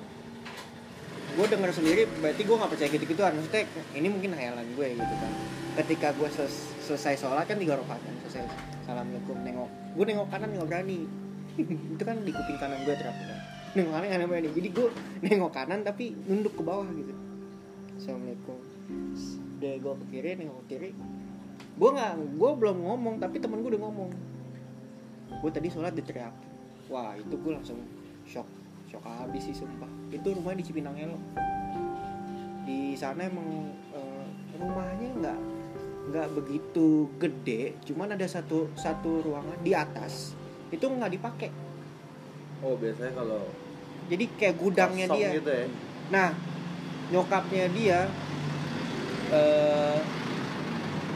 [1.33, 3.33] gue denger sendiri berarti gue nggak percaya gitu-gituan.
[3.39, 3.65] Maksudnya
[3.97, 5.33] ini mungkin hayalan gue gitu kan.
[5.81, 8.45] Ketika gue ses- selesai sholat kan tiga rakaat kan selesai.
[8.85, 9.71] Assalamualaikum nengok.
[9.97, 11.09] Gue nengok kanan nggak berani
[11.97, 13.41] itu kan di kuping kanan gue terap kan
[13.73, 14.89] nengok kanan nggak berani jadi gue
[15.25, 17.15] nengok kanan tapi nunduk ke bawah gitu.
[17.97, 18.59] Assalamualaikum.
[19.63, 20.91] Deh gue ke kiri nengok ke kiri.
[21.81, 24.11] Gue nggak gue belum ngomong tapi temen gue udah ngomong.
[25.41, 26.35] Gue tadi sholat diteriak
[26.93, 27.81] wah itu gue langsung
[28.29, 28.45] shock.
[28.93, 29.89] Shock habis sih sumpah.
[30.13, 31.17] Itu rumahnya di Cipinang Elo
[32.63, 34.27] di sana emang eh,
[34.61, 35.41] rumahnya nggak
[36.13, 37.73] nggak begitu gede.
[37.89, 40.37] Cuman ada satu satu ruangan di atas
[40.73, 41.51] itu nggak dipakai
[42.65, 43.43] oh biasanya kalau
[44.11, 45.67] jadi kayak gudangnya dia gitu ya
[46.13, 46.37] Nah,
[47.09, 48.05] nyokapnya dia
[49.33, 49.99] eh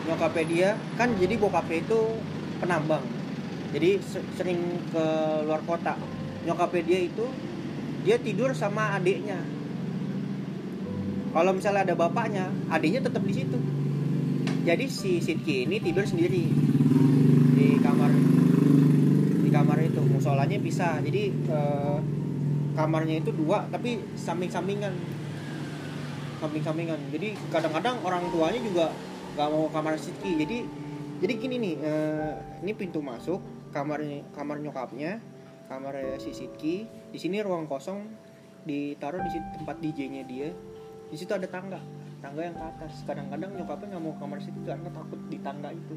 [0.09, 2.01] nyokapnya dia kan jadi bokapnya itu
[2.65, 3.05] penambang.
[3.77, 5.05] Jadi se- sering ke
[5.45, 6.01] luar kota.
[6.49, 7.27] Nyokapnya dia itu
[8.09, 9.37] dia tidur sama adiknya.
[11.37, 13.59] Kalau misalnya ada bapaknya, adiknya tetap di situ.
[14.65, 16.49] Jadi si Sidki ini tidur sendiri
[17.53, 18.09] di kamar
[19.57, 21.01] kamar itu musolanya pisah.
[21.01, 21.99] Jadi eh,
[22.77, 24.93] kamarnya itu dua tapi samping-sampingan.
[26.45, 27.01] Samping-sampingan.
[27.09, 28.87] Jadi kadang-kadang orang tuanya juga
[29.37, 30.65] nggak mau kamar Sidki jadi
[31.21, 32.33] jadi gini nih eh,
[32.65, 33.41] ini pintu masuk
[33.73, 35.21] kamarnya kamar nyokapnya
[35.73, 36.85] kamar si Sidki.
[37.09, 38.05] Di sini ruang kosong
[38.69, 40.53] ditaruh di situ tempat DJ-nya dia.
[41.09, 41.81] Di situ ada tangga
[42.21, 42.93] tangga yang ke atas.
[43.09, 45.97] Kadang-kadang nyokapnya nggak mau kamar Sidki karena takut di tangga itu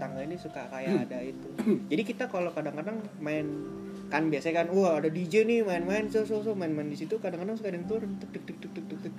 [0.00, 1.48] tangga ini suka kayak ada itu.
[1.92, 3.46] Jadi kita kalau kadang-kadang main
[4.10, 7.54] kan biasanya kan wah ada DJ nih main-main so so so main-main di situ kadang-kadang
[7.54, 9.14] suka ada yang turun tuk tuk tuk tuk tuk tuk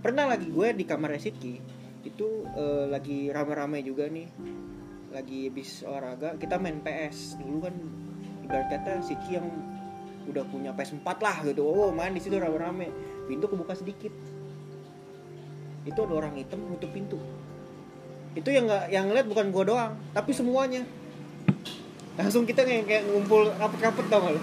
[0.00, 1.60] pernah lagi gue di kamar Sidki
[2.08, 4.24] itu eh, lagi rame-rame juga nih
[5.12, 7.74] lagi habis olahraga kita main PS dulu kan
[8.48, 9.44] ibarat kata Sidki yang
[10.30, 11.66] udah punya PS4 lah gitu.
[11.66, 12.92] Oh main di situ rame-rame.
[13.26, 14.14] Pintu kebuka sedikit.
[15.82, 17.18] Itu ada orang hitam nutup pintu
[18.30, 20.86] itu yang nggak yang ngeliat bukan gue doang tapi semuanya.
[22.14, 24.42] Langsung kita kayak, kayak ngumpul rapet-rapet tau gak lu?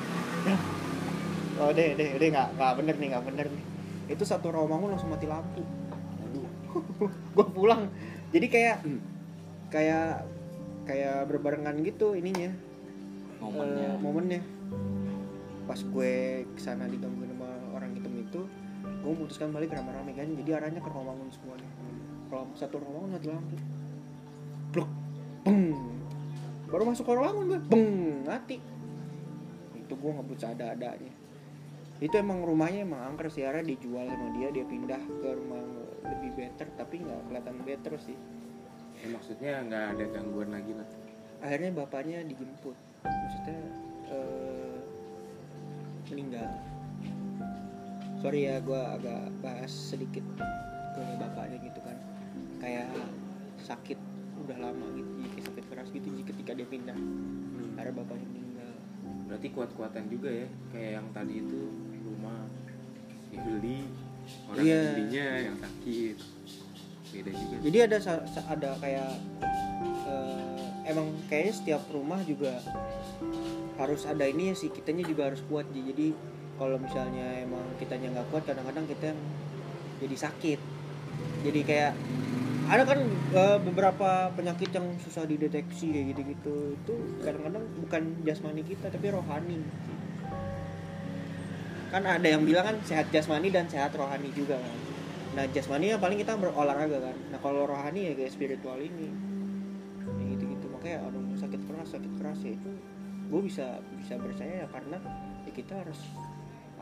[1.58, 3.64] Oh deh deh deh nggak nggak bener nih nggak bener nih.
[4.12, 5.64] Itu satu rombongan langsung mati lampu.
[7.36, 7.88] Gue pulang.
[8.34, 9.00] Jadi kayak Hmm.
[9.72, 10.24] kayak
[10.88, 12.52] kayak berbarengan gitu ininya.
[13.40, 13.90] Momennya.
[13.94, 14.42] Eh, momennya.
[15.68, 18.42] Pas gue ke sana digangguin sama orang hitam itu
[18.84, 20.28] gue memutuskan balik rame-rame kan.
[20.28, 21.67] Jadi arahnya ke Romangun semuanya
[22.56, 23.56] satu Romangun mati lampu
[24.72, 24.90] blok
[25.48, 25.74] beng.
[26.68, 27.88] Baru masuk ke Romangun gue beng
[28.28, 28.58] mati.
[29.74, 31.14] Itu gue ngebut ada-adanya.
[31.98, 33.48] Itu emang rumahnya emang angker sih.
[33.48, 35.64] Akhirnya dijual sama dia dia pindah ke rumah
[36.04, 38.18] lebih better tapi nggak kelihatan better sih.
[38.98, 40.88] Ya, maksudnya nggak ada gangguan lagi lah
[41.38, 42.74] akhirnya bapaknya dijemput.
[43.06, 43.60] Maksudnya
[44.10, 44.78] eh,
[46.10, 46.50] meninggal.
[48.18, 50.26] Sorry ya gue agak bahas sedikit
[50.98, 51.94] ke bapaknya gitu kan
[52.58, 52.88] kayak
[53.62, 54.00] sakit
[54.38, 56.98] udah lama gitu jadi kayak sakit keras gitu jadi ketika dia pindah.
[57.78, 58.72] Akhirnya bapaknya meninggal.
[59.28, 61.62] Berarti kuat-kuatan juga ya kayak yang tadi itu
[62.06, 62.48] rumah
[63.28, 63.84] dibeli
[64.50, 64.76] orang Iya.
[64.76, 66.16] yang belinya yang sakit.
[67.08, 67.98] Beda juga jadi ada
[68.52, 69.12] ada kayak
[70.08, 72.60] eh, emang kayaknya setiap rumah juga
[73.78, 76.12] harus ada ini ya sih kitanya juga harus kuat jadi
[76.58, 79.20] kalau misalnya emang kitanya nggak kuat kadang-kadang kita yang
[80.02, 80.60] jadi sakit.
[81.46, 81.94] Jadi kayak
[82.68, 83.00] ada kan
[83.32, 86.76] eh, beberapa penyakit yang susah dideteksi kayak gitu-gitu.
[86.76, 89.64] Itu kadang-kadang bukan jasmani kita tapi rohani.
[91.88, 94.78] Kan ada yang bilang kan sehat jasmani dan sehat rohani juga kan.
[95.40, 97.18] Nah jasmani ya paling kita berolahraga kan.
[97.32, 99.16] Nah kalau rohani ya kayak spiritual ini.
[100.20, 102.72] Ya gitu gitu makanya aduh sakit keras sakit keras ya itu.
[103.32, 105.00] Gue bisa bisa percaya ya karena
[105.48, 106.00] ya kita harus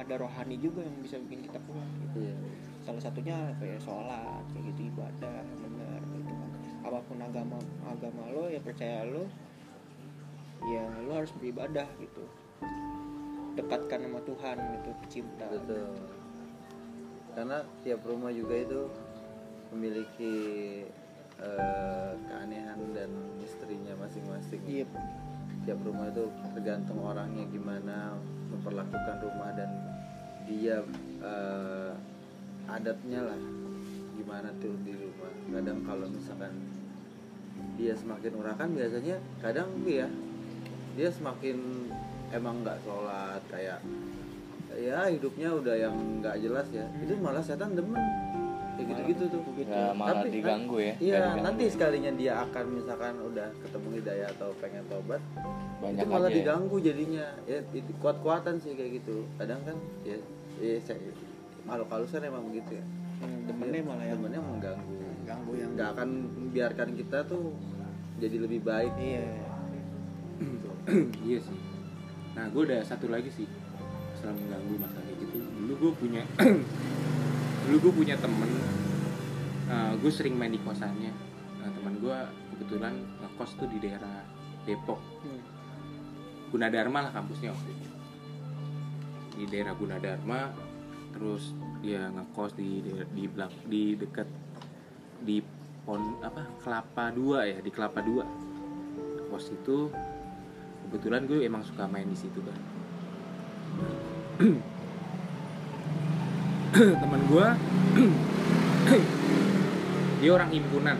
[0.01, 2.25] ada rohani juga yang bisa bikin kita kuat gitu.
[2.25, 2.37] Iya.
[2.85, 6.49] Salah satunya kayak sholat kayak gitu ibadah benar gitu kan.
[6.85, 7.57] Apa pun agama
[7.89, 9.25] agama lo ya percaya lo
[10.69, 12.23] ya lo harus beribadah gitu.
[13.57, 15.45] Dekatkan sama Tuhan gitu pecinta.
[15.49, 15.97] Betul.
[17.33, 18.81] Karena tiap rumah juga itu
[19.73, 20.35] memiliki
[21.41, 23.09] eh, keanehan dan
[23.41, 24.61] misterinya masing-masing.
[24.69, 24.85] Iya.
[25.65, 28.13] Tiap rumah itu tergantung orangnya gimana
[28.53, 29.69] memperlakukan rumah dan
[30.45, 30.85] dia
[31.25, 31.91] eh,
[32.69, 33.39] adatnya lah.
[34.15, 35.31] Gimana tuh di rumah?
[35.53, 36.53] Kadang kalau misalkan
[37.79, 40.07] dia semakin urakan biasanya kadang ya
[40.95, 41.87] dia semakin
[42.31, 43.79] emang nggak sholat kayak
[44.75, 46.87] ya hidupnya udah yang nggak jelas ya.
[46.99, 48.01] Itu malah setan demen.
[48.75, 49.41] Kayak gitu-gitu tuh.
[49.55, 54.51] nggak malah Tapi, diganggu ya Iya, nanti sekalinya dia akan misalkan udah ketemu hidayah atau
[54.59, 55.23] pengen tobat,
[55.79, 56.37] banyak itu malah aja ya.
[56.43, 57.25] diganggu jadinya.
[57.47, 59.23] Ya itu kuat-kuatan sih kayak gitu.
[59.39, 60.19] Kadang kan ya,
[60.59, 60.99] ya saya,
[61.65, 62.85] makhluk halusan emang begitu ya.
[63.15, 64.95] Hmm, demennya malah yang Demennya mengganggu.
[65.25, 67.51] ganggu yang Nggak akan membiarkan kita tuh
[68.15, 68.93] jadi lebih baik.
[68.95, 69.25] iya
[71.23, 71.57] iya sih
[72.35, 73.47] nah gue ada satu lagi sih
[74.13, 76.21] setelah mengganggu masalah kayak gitu dulu gue punya
[77.65, 78.51] dulu gue punya temen
[79.97, 81.09] gue sering main di kosannya
[81.57, 82.17] nah, teman gue
[82.51, 84.21] kebetulan ngekos tuh di daerah
[84.63, 85.41] Depok Hmm.
[86.51, 87.89] Gunadarma lah kampusnya waktu itu
[89.33, 90.53] di daerah Gunadarma
[91.15, 94.27] terus dia ngekos di daerah- di belak di dekat
[95.21, 95.41] di
[95.81, 98.25] pon apa Kelapa Dua ya di Kelapa Dua.
[99.25, 99.89] Kos itu
[100.83, 102.57] kebetulan gue emang suka main di situ kan
[107.01, 107.47] teman gue
[110.19, 110.97] dia orang himpunan.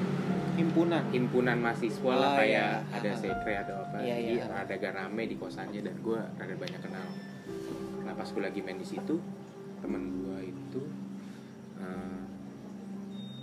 [0.55, 1.03] Himpunan?
[1.11, 2.95] Himpunan mahasiswa lah Oh, kayak iya.
[2.95, 3.99] ada sekre ada apa.
[3.99, 4.43] Iya, iya.
[4.47, 7.03] rada gak rame di kosannya dan gue rada banyak kenal.
[8.01, 9.19] Nah pas gue lagi main di situ
[9.85, 10.81] temen gue itu
[11.77, 12.21] eh,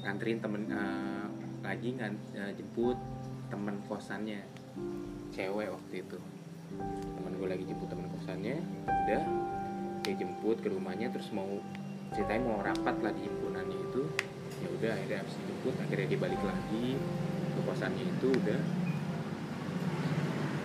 [0.02, 1.26] nganterin temen eh,
[1.62, 2.98] lagi ngan, eh, jemput
[3.46, 4.42] temen kosannya
[5.30, 6.18] cewek waktu itu.
[7.14, 9.22] Temen gue lagi jemput temen kosannya udah
[10.02, 11.62] dia jemput ke rumahnya terus mau
[12.10, 14.02] ceritanya mau rapat lah di himpunannya itu.
[14.66, 16.98] Ya udah akhirnya habis dijemput akhirnya dia balik lagi
[17.54, 18.60] ke kosannya itu udah.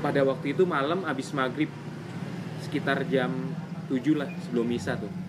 [0.01, 1.69] Pada waktu itu malam habis maghrib
[2.65, 3.29] sekitar jam
[3.93, 5.26] 7 lah sebelum misa tuh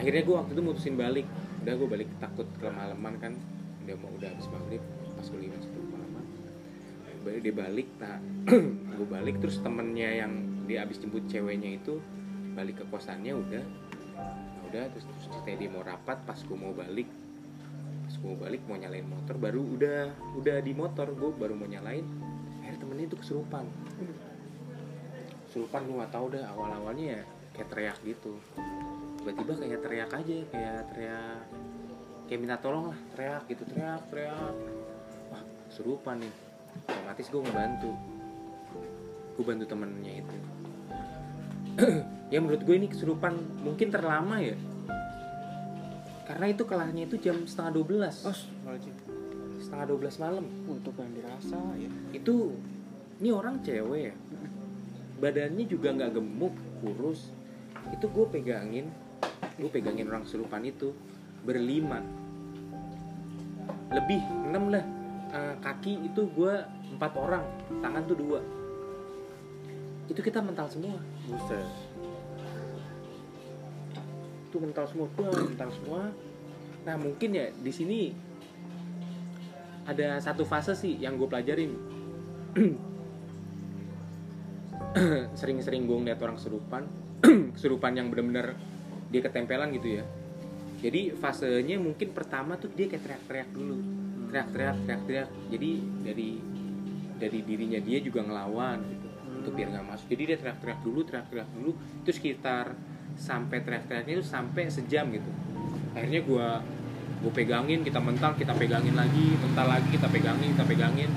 [0.00, 1.28] akhirnya gue waktu itu mutusin balik.
[1.60, 3.32] Udah gue balik takut kemalaman kan.
[3.84, 4.80] Udah mau udah habis maghrib
[5.12, 6.24] pas gue masuk ke kemalaman.
[7.20, 8.16] Baru dia balik nah
[8.96, 10.32] gue balik terus temennya yang
[10.64, 12.00] dia habis jemput ceweknya itu
[12.56, 13.64] balik ke kosannya udah.
[14.16, 17.08] Nah, udah terus, terus ceritanya dia mau rapat pas gue mau balik
[18.08, 20.00] pas gue mau balik mau nyalain motor baru udah
[20.40, 22.08] udah di motor gue baru mau nyalain.
[22.64, 23.68] Akhirnya temennya itu kesurupan.
[25.52, 28.40] Kesurupan gue nggak tahu dah awal awalnya ya kayak teriak gitu
[29.20, 31.44] tiba-tiba kayak teriak aja kayak teriak
[32.24, 34.54] kayak minta tolong lah teriak gitu teriak teriak.
[35.28, 36.34] Wah kesurupan nih.
[36.88, 37.92] Otomatis gue ngebantu.
[39.36, 40.36] Gue bantu temennya itu.
[42.30, 43.34] Ya menurut gue ini kesurupan
[43.66, 44.54] mungkin terlama ya.
[46.30, 48.94] Karena itu kelahnya itu jam setengah 12 oh wajib
[49.58, 50.46] setengah 12 malam.
[50.70, 51.90] Untuk yang dirasa ya.
[52.14, 52.54] Itu
[53.18, 54.14] ini orang cewek ya.
[55.18, 56.54] Badannya juga nggak gemuk
[56.86, 57.34] kurus.
[57.90, 58.86] Itu gue pegangin
[59.60, 60.96] gue pegangin orang serupan itu
[61.44, 62.00] berlima.
[63.92, 64.84] Lebih enam lah.
[65.30, 66.54] Eh, kaki itu gue
[66.96, 67.44] empat orang
[67.84, 68.40] tangan tuh dua.
[70.08, 70.96] Itu kita mental semua.
[71.28, 71.68] Buset.
[74.50, 76.10] Itu mental semua Wah, mental semua.
[76.82, 78.10] Nah mungkin ya di sini
[79.86, 81.70] ada satu fase sih yang gue pelajarin.
[85.38, 86.82] Sering-sering gue ngeliat orang kesurupan
[87.54, 88.58] kesurupan yang bener-bener
[89.10, 90.04] dia ketempelan gitu ya.
[90.80, 93.76] Jadi fasenya mungkin pertama tuh dia kayak teriak-teriak dulu.
[94.32, 95.28] Teriak-teriak teriak-teriak.
[95.52, 95.70] Jadi
[96.06, 96.30] dari
[97.20, 99.08] dari dirinya dia juga ngelawan gitu.
[99.44, 100.06] Untuk biar nggak masuk.
[100.08, 101.76] Jadi dia teriak-teriak dulu teriak-teriak dulu.
[102.00, 102.72] Itu sekitar
[103.18, 105.30] sampai teriak-teriaknya itu sampai sejam gitu.
[105.92, 106.48] Akhirnya gua
[107.20, 111.10] gue pegangin kita mental kita pegangin lagi mental lagi kita pegangin kita pegangin.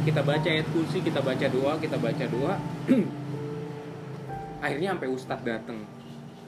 [0.00, 2.56] Kita baca ayat kursi kita baca doa kita baca doa.
[4.64, 5.84] Akhirnya sampai ustadz dateng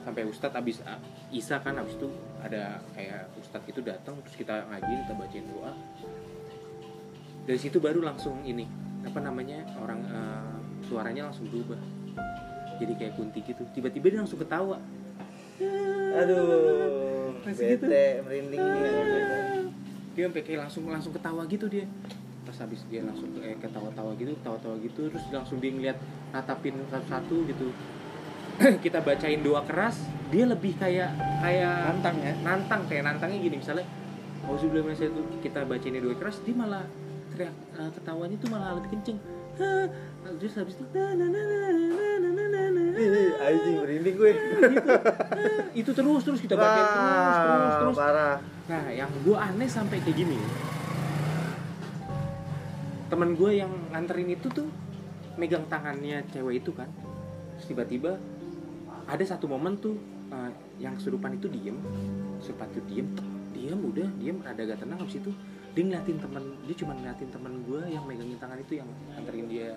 [0.03, 0.99] sampai ustadz abis ah,
[1.31, 2.07] isa kan abis itu
[2.43, 5.71] ada kayak ustadz itu datang terus kita ngaji kita bacain doa.
[7.43, 8.67] Dari situ baru langsung ini
[9.03, 10.55] apa namanya orang eh,
[10.87, 11.79] suaranya langsung berubah.
[12.79, 13.63] Jadi kayak kunti gitu.
[13.71, 14.77] Tiba-tiba dia langsung ketawa.
[16.13, 17.13] Aduh
[17.43, 17.85] Masih gitu?
[17.85, 18.91] bete merinding nih
[20.13, 21.85] dia sampai kayak langsung langsung ketawa gitu dia.
[22.45, 25.97] Pas habis dia langsung kayak ketawa-tawa gitu ketawa-tawa gitu terus langsung dia ngeliat
[26.29, 27.67] natapin satu-satu gitu
[28.85, 29.97] kita bacain doa keras
[30.33, 32.33] dia lebih kayak kayak Nantang ya?
[32.41, 33.85] nantang kayak nantangnya gini misalnya
[34.49, 36.85] oh sebelum saya tuh kita bacain doa keras dia malah
[37.33, 39.17] teriak eh, ketawanya tuh malah lebih kenceng
[40.41, 44.15] terus habis itu na na na na na na na na na Ih, anjing merinding
[44.15, 44.47] gue gitu.
[44.61, 49.99] Hah, itu terus terus kita bacain terus terus terus parah Nah, yang gue aneh sampai
[49.99, 50.39] kayak gini.
[53.11, 54.67] Temen gue yang nganterin itu tuh
[55.35, 56.87] megang tangannya cewek itu kan.
[57.59, 58.15] Terus tiba-tiba
[59.07, 59.95] ada satu momen tuh
[60.31, 61.77] eh, yang kesurupan itu diem,
[62.39, 63.07] kesurupan itu diem,
[63.51, 65.31] diem udah, diem rada gak tenang habis itu
[65.73, 69.67] dia ngeliatin temen, dia cuma ngeliatin temen gue yang megangin tangan itu yang nganterin dia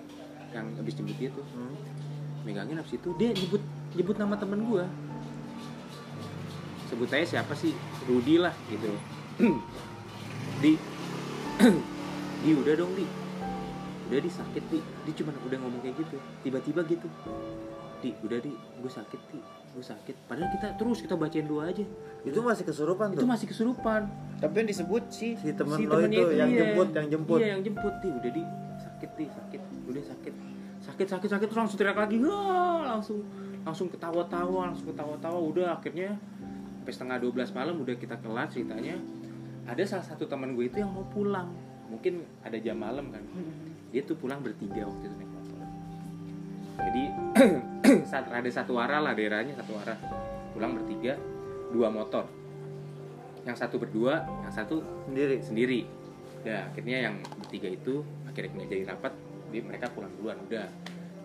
[0.53, 1.45] yang habis jemput dia tuh.
[1.57, 1.75] Hmm.
[2.45, 3.59] megangin habis itu dia nyebut
[3.91, 4.85] nyebut nama temen gue
[6.87, 7.75] sebut aja siapa sih?
[8.07, 8.89] Rudi lah gitu.
[10.63, 10.73] Di
[12.47, 13.05] di udah dong di.
[14.07, 14.79] Udah di sakit di.
[14.79, 16.17] Dia cuma udah ngomong kayak gitu.
[16.41, 17.05] Tiba-tiba gitu
[18.01, 19.39] di udah di gue sakit di
[19.77, 20.15] gue sakit.
[20.25, 21.85] Padahal kita terus kita bacain doa aja.
[22.25, 23.29] Itu masih kesurupan itu tuh.
[23.29, 24.01] masih kesurupan.
[24.41, 26.59] Tapi yang disebut sih si temen si lo temennya itu yang iya.
[26.65, 27.37] jemput yang jemput.
[27.37, 28.43] Iya yang jemput di udah di.
[28.81, 29.61] Sakit di sakit.
[29.85, 30.33] Udah sakit.
[30.81, 31.45] Sakit sakit sakit.
[31.49, 32.17] Terus langsung teriak lagi.
[32.21, 33.19] Wah, langsung
[33.61, 35.37] langsung ketawa-tawa langsung ketawa-tawa.
[35.37, 36.17] Udah akhirnya
[36.81, 38.97] sampai setengah 12 malam udah kita kelar ceritanya.
[39.67, 41.53] Ada salah satu teman gue itu yang mau pulang.
[41.91, 43.21] Mungkin ada jam malam kan.
[43.93, 45.36] Dia tuh pulang bertiga waktu itu motor
[46.77, 47.03] jadi
[48.09, 49.97] saat ada satu arah lah daerahnya satu arah.
[50.53, 51.17] Pulang bertiga
[51.73, 52.25] dua motor.
[53.43, 55.37] Yang satu berdua yang satu sendiri?
[55.41, 55.81] sendiri.
[56.45, 59.13] Ya akhirnya yang bertiga itu akhirnya nggak jadi rapat
[59.49, 60.67] dia mereka pulang duluan udah.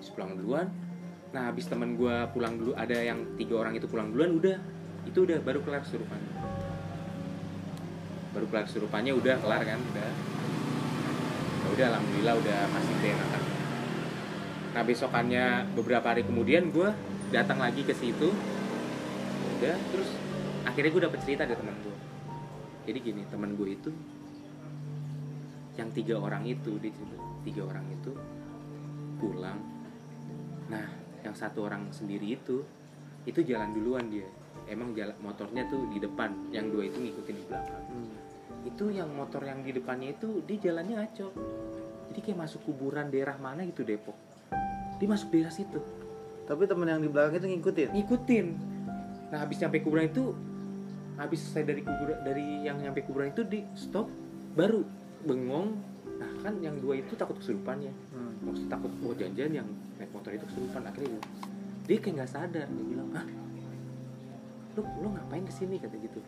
[0.01, 0.69] Terus pulang duluan
[1.33, 4.57] nah habis teman gue pulang dulu ada yang tiga orang itu pulang duluan udah.
[5.09, 6.21] Itu udah baru kelar kesurupan
[8.33, 10.11] baru kelar kesurupannya udah kelar kan udah.
[11.63, 13.52] Ya udah alhamdulillah udah masih enakan
[14.73, 16.89] nah besokannya beberapa hari kemudian gue
[17.29, 18.33] datang lagi ke situ.
[19.61, 20.09] Udah terus
[20.65, 21.97] akhirnya gue dapet cerita dari teman gue
[22.83, 23.91] jadi gini teman gue itu
[25.79, 28.13] yang tiga orang itu cerita tiga orang itu
[29.23, 29.59] pulang.
[30.69, 30.87] Nah
[31.23, 32.61] yang satu orang sendiri itu
[33.23, 34.27] itu jalan duluan dia.
[34.67, 37.85] Emang jalan motornya tuh di depan yang dua itu ngikutin di belakang.
[37.91, 38.15] Hmm.
[38.63, 41.29] itu yang motor yang di depannya itu dia jalannya ngaco
[42.15, 44.15] jadi kayak masuk kuburan daerah mana gitu Depok
[44.99, 45.81] dia masuk daerah situ.
[46.47, 47.89] Tapi temen yang di belakang itu ngikutin?
[47.97, 48.47] Ngikutin.
[49.33, 50.35] Nah habis nyampe kuburan itu
[51.17, 54.07] habis saya dari kuburan dari yang nyampe kuburan itu di stop
[54.55, 54.85] baru
[55.25, 55.75] bengong.
[56.19, 57.93] Nah kan yang dua itu takut kesurupannya.
[58.13, 58.33] Hmm.
[58.43, 59.69] maksud takut oh janjian yang
[60.03, 61.23] naik motor itu kesurupan akhirnya dia,
[61.87, 63.27] dia kayak nggak sadar dia bilang ah
[64.75, 65.79] lu lu ngapain ke sini?
[65.79, 66.19] kata gitu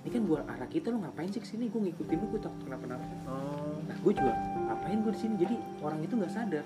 [0.00, 1.68] ini kan buat arah kita lu ngapain sih ke sini?
[1.68, 3.76] Gue ngikutin lu gue takut kenapa napa oh.
[3.84, 4.32] Nah gue juga
[4.72, 6.64] ngapain gue di sini jadi orang itu nggak sadar.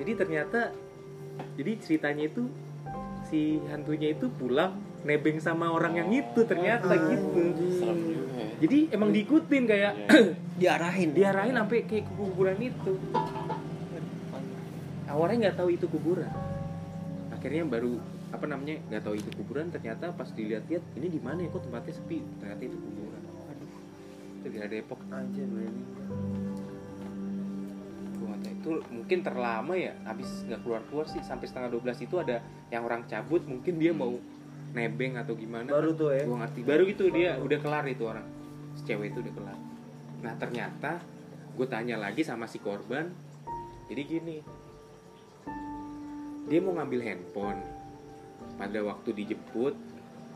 [0.00, 0.60] Jadi ternyata
[1.60, 2.48] jadi ceritanya itu
[3.28, 7.40] si hantunya itu pulang nebeng sama orang yang itu ternyata gitu.
[7.76, 8.46] serem juga ya.
[8.58, 9.92] Jadi emang diikutin kayak
[10.60, 11.12] diarahin.
[11.12, 12.92] Diarahin sampai kayak ke kuburan itu.
[15.06, 16.32] Awalnya nggak tahu itu kuburan.
[17.30, 21.48] Akhirnya baru apa namanya nggak tahu itu kuburan ternyata pas dilihat-lihat ini di mana ya
[21.48, 22.20] kok tempatnya sepi?
[22.36, 23.22] Ternyata itu kuburan.
[23.24, 23.70] Aduh.
[24.38, 25.00] itu di Depok.
[28.18, 28.52] Gua nggak tahu.
[28.58, 31.24] itu mungkin terlama ya habis nggak keluar keluar sih.
[31.24, 34.12] Sampai setengah 12 itu ada yang orang cabut mungkin dia mau
[34.76, 35.72] nebeng atau gimana.
[35.72, 36.28] Baru tuh ya.
[36.28, 36.60] Gue ngerti.
[36.68, 38.28] Baru gitu dia udah kelar itu orang.
[38.76, 39.58] Si cewek itu udah kelar.
[40.20, 41.00] Nah ternyata
[41.56, 43.08] gue tanya lagi sama si korban.
[43.88, 44.36] Jadi gini.
[46.48, 47.77] Dia mau ngambil handphone
[48.58, 49.74] pada waktu dijemput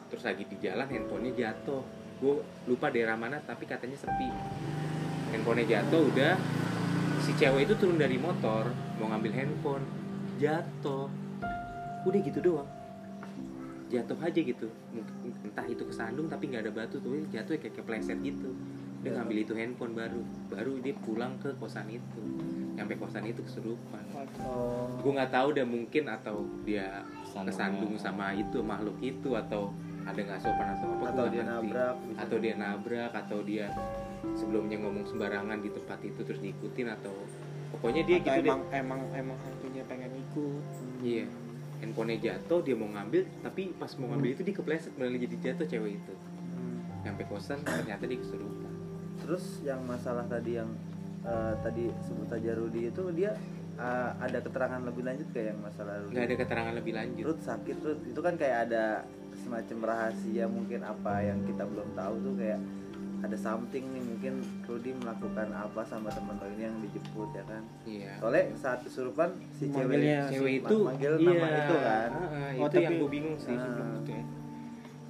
[0.09, 1.83] terus lagi di jalan handphonenya jatuh.
[2.23, 2.39] Gue
[2.71, 4.31] lupa daerah mana tapi katanya sepi.
[5.35, 6.35] Handphonenya jatuh udah.
[7.27, 8.71] Si cewek itu turun dari motor
[9.03, 9.85] mau ngambil handphone.
[10.39, 11.11] Jatuh.
[12.07, 12.71] Udah gitu doang.
[13.91, 14.71] Jatuh aja gitu.
[15.43, 17.27] Entah itu kesandung tapi nggak ada batu tuh.
[17.35, 18.55] Jatuh kayak kepleset gitu.
[19.03, 20.23] Dia ngambil itu handphone baru.
[20.47, 22.23] Baru dia pulang ke kosan itu.
[22.79, 24.05] Sampai kosan itu kesurupan.
[24.47, 27.03] Oh gue nggak tahu deh mungkin atau dia
[27.33, 27.49] Kesandung.
[27.49, 29.73] kesandung sama itu makhluk itu atau
[30.05, 31.53] ada nggak sopan atau apa atau dia ngerti.
[31.57, 32.19] nabrak gitu.
[32.19, 33.67] atau dia nabrak atau dia
[34.37, 37.15] sebelumnya ngomong sembarangan di tempat itu terus diikutin atau
[37.73, 40.65] pokoknya dia Atau gitu deh emang emang emang hantunya pengen ikut
[41.03, 41.27] Iya.
[41.83, 45.67] Handphonenya jatuh, dia mau ngambil, tapi pas mau ngambil itu dia kepleset malah jadi jatuh
[45.67, 46.15] cewek itu.
[46.15, 46.79] Hmm.
[47.03, 48.71] Sampai kosan ternyata dia kesurupan.
[49.23, 50.71] terus yang masalah tadi yang
[51.27, 53.35] eh, tadi sebut aja Rudi itu dia
[53.75, 57.25] eh, ada keterangan lebih lanjut kayak yang masalah Rudi Nggak ada keterangan lebih lanjut.
[57.25, 58.85] Ruth sakit Ruth itu kan kayak ada
[59.35, 62.61] semacam rahasia mungkin apa yang kita belum tahu tuh kayak
[63.23, 67.63] ada something nih mungkin Rudy melakukan apa sama teman lo ini yang dijemput ya kan
[67.85, 68.13] Iya.
[68.19, 72.21] soalnya saat kesurupan si cewek Manggilnya Cewek ma- itu manggil iya, nama itu kan ah,
[72.53, 73.63] Oh, itu tapi- yang gue bingung sih Ah.
[73.63, 74.25] sebelum itu ya.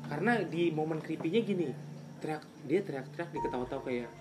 [0.05, 1.69] Karena di momen creepy-nya gini,
[2.21, 4.13] teriak dia teriak-teriak diketawa-tawa kayak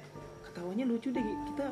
[0.42, 1.68] ketawanya lucu deh kita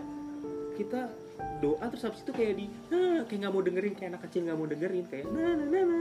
[0.80, 1.12] kita
[1.60, 2.66] doa terus habis itu kayak di
[2.96, 5.80] "Ah," kayak nggak mau dengerin kayak anak kecil nggak mau dengerin kayak "Na, na, na,
[5.84, 6.00] na,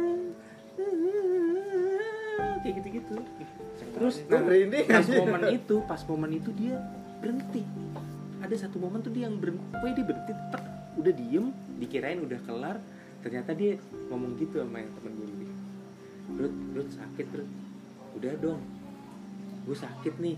[2.39, 3.17] ah," kayak gitu-gitu.
[3.99, 6.79] Terus Gua nah, pas momen itu pas momen itu dia
[7.19, 7.63] berhenti.
[8.39, 10.65] Ada satu momen tuh dia yang berhenti pokoknya dia berhenti tek,
[10.95, 11.47] udah diem
[11.83, 12.77] dikirain udah kelar
[13.19, 15.47] ternyata dia ngomong gitu sama yang temen gue ini.
[16.39, 17.51] Rut, Rut sakit Rut.
[18.15, 18.63] Udah dong
[19.69, 20.37] gue sakit nih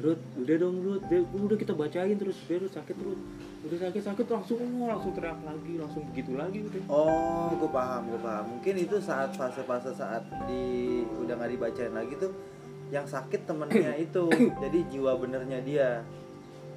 [0.00, 2.36] Rut, udah dong Rut, udah, kita bacain terus.
[2.48, 3.20] Udah Rut sakit Rut
[3.60, 8.08] udah sakit sakit langsung oh, langsung teriak lagi langsung begitu lagi udah oh gue paham
[8.08, 8.44] gue paham.
[8.56, 12.32] Mungkin itu saat fase-fase saat di udah nggak dibacain lagi tuh
[12.88, 14.32] yang sakit temennya itu.
[14.32, 15.90] Jadi jiwa benernya dia.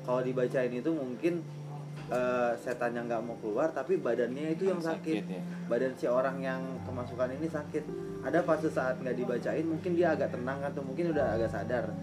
[0.04, 1.40] Kalau dibacain itu mungkin
[2.12, 5.24] eh, setannya nggak mau keluar tapi badannya itu yang sakit.
[5.24, 5.40] ya.
[5.72, 7.84] badan si orang yang kemasukan ini sakit.
[8.28, 11.96] Ada fase saat nggak dibacain mungkin dia agak tenang atau mungkin udah agak sadar.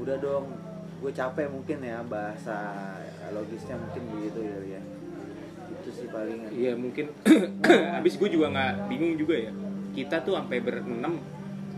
[0.00, 0.61] Udah dong
[1.02, 2.94] gue capek mungkin ya bahasa
[3.34, 4.82] logisnya mungkin begitu ya ya
[5.82, 7.10] itu sih paling Iya mungkin
[7.98, 9.52] habis gue juga nggak bingung juga ya.
[9.92, 11.18] Kita tuh sampai berenam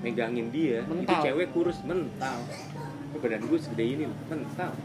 [0.04, 0.84] megangin dia.
[0.84, 1.22] Itu Mental.
[1.24, 2.38] cewek kurus mental.
[3.16, 4.76] Badan gue segede ini mental.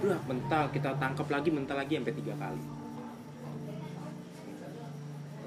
[0.00, 0.62] Udah mental.
[0.72, 2.62] Kita tangkap lagi mental lagi sampai tiga kali.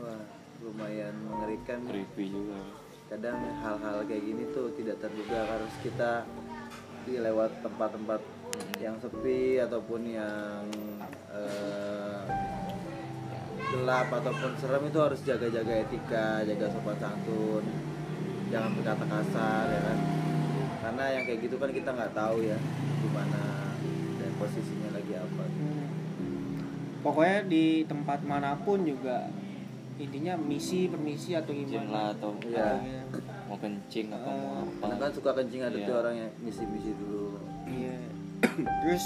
[0.06, 0.22] Wah
[0.62, 1.80] lumayan mengerikan.
[1.90, 2.62] Creepy juga.
[3.10, 6.26] Kadang hal-hal kayak gini tuh tidak terduga harus kita
[7.04, 8.22] di lewat tempat-tempat
[8.80, 10.64] yang sepi ataupun yang
[11.32, 12.24] eh,
[13.74, 17.64] gelap ataupun serem itu harus jaga-jaga etika, jaga sopan santun,
[18.54, 20.00] jangan berkata kasar ya kan.
[20.84, 22.58] Karena yang kayak gitu kan kita nggak tahu ya
[23.04, 23.42] gimana
[24.20, 25.44] dan posisinya lagi apa.
[25.44, 25.82] Hmm.
[27.04, 29.28] pokoknya di tempat mana pun juga
[30.00, 32.32] intinya misi permisi atau gimana atau.
[32.48, 32.80] Iya.
[33.54, 35.86] Mau kencing atau mau apa Karena kan suka kencing ada Iya.
[35.86, 37.38] tuh orang yang misi-misi dulu.
[37.70, 37.98] Iya.
[38.82, 39.04] Terus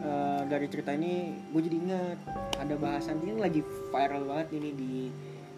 [0.00, 2.18] eh, dari cerita ini gue jadi ingat
[2.54, 3.60] ada bahasan ini lagi
[3.90, 4.94] viral banget ini di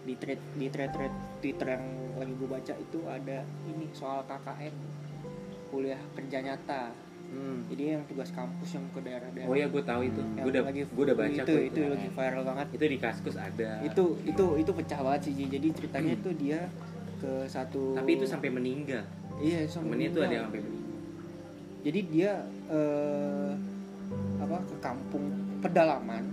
[0.03, 1.85] di thread di thread thread Twitter yang
[2.17, 4.73] lagi gue baca itu ada ini soal KKN
[5.69, 6.83] kuliah kerja nyata.
[7.33, 7.65] Hmm.
[7.65, 9.49] Jadi yang tugas kampus yang ke daerah-daerah.
[9.49, 12.07] oh ya gue tahu itu gue udah lagi gue udah baca itu kok itu lagi
[12.13, 12.67] viral banget.
[12.73, 15.33] itu di kaskus ada Itu itu itu pecah banget sih.
[15.37, 16.59] Jadi ceritanya itu dia
[17.23, 19.03] ke satu tapi itu sampai meninggal.
[19.39, 20.35] Iya sampai temennya itu ada meninggal.
[20.35, 20.91] yang sampai meninggal.
[21.83, 22.31] Jadi dia
[22.67, 23.51] eh,
[24.43, 25.25] apa ke kampung
[25.63, 26.23] pedalaman.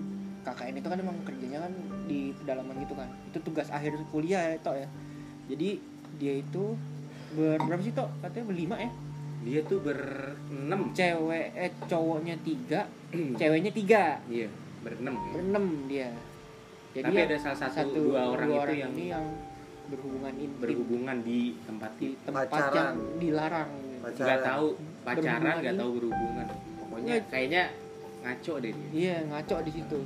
[0.40, 1.72] KKN itu kan emang kerjanya kan
[2.10, 3.06] di pedalaman gitu kan.
[3.30, 4.88] Itu tugas akhir kuliah ya Tok ya.
[5.46, 5.78] Jadi
[6.18, 6.74] dia itu
[7.38, 8.10] ber berapa sih Tok?
[8.26, 8.90] katanya berlima ya?
[9.40, 12.90] Dia tuh berenam cewek eh cowoknya tiga
[13.40, 14.18] ceweknya tiga.
[14.26, 14.48] Iya
[14.80, 16.10] berenam berenam dia.
[16.90, 19.26] Jadi tapi yang ada salah satu, dua orang itu yang ini yang
[19.90, 22.72] berhubungan intim berhubungan di tempat di tempat Pacaran.
[22.72, 23.70] yang dilarang
[24.00, 24.24] Pacaran.
[24.24, 24.66] nggak tahu
[25.02, 26.46] pacaran nggak tahu berhubungan
[26.78, 27.22] pokoknya Iya.
[27.26, 27.62] kayaknya
[28.20, 29.98] ngaco deh dia Iya ngaco di situ.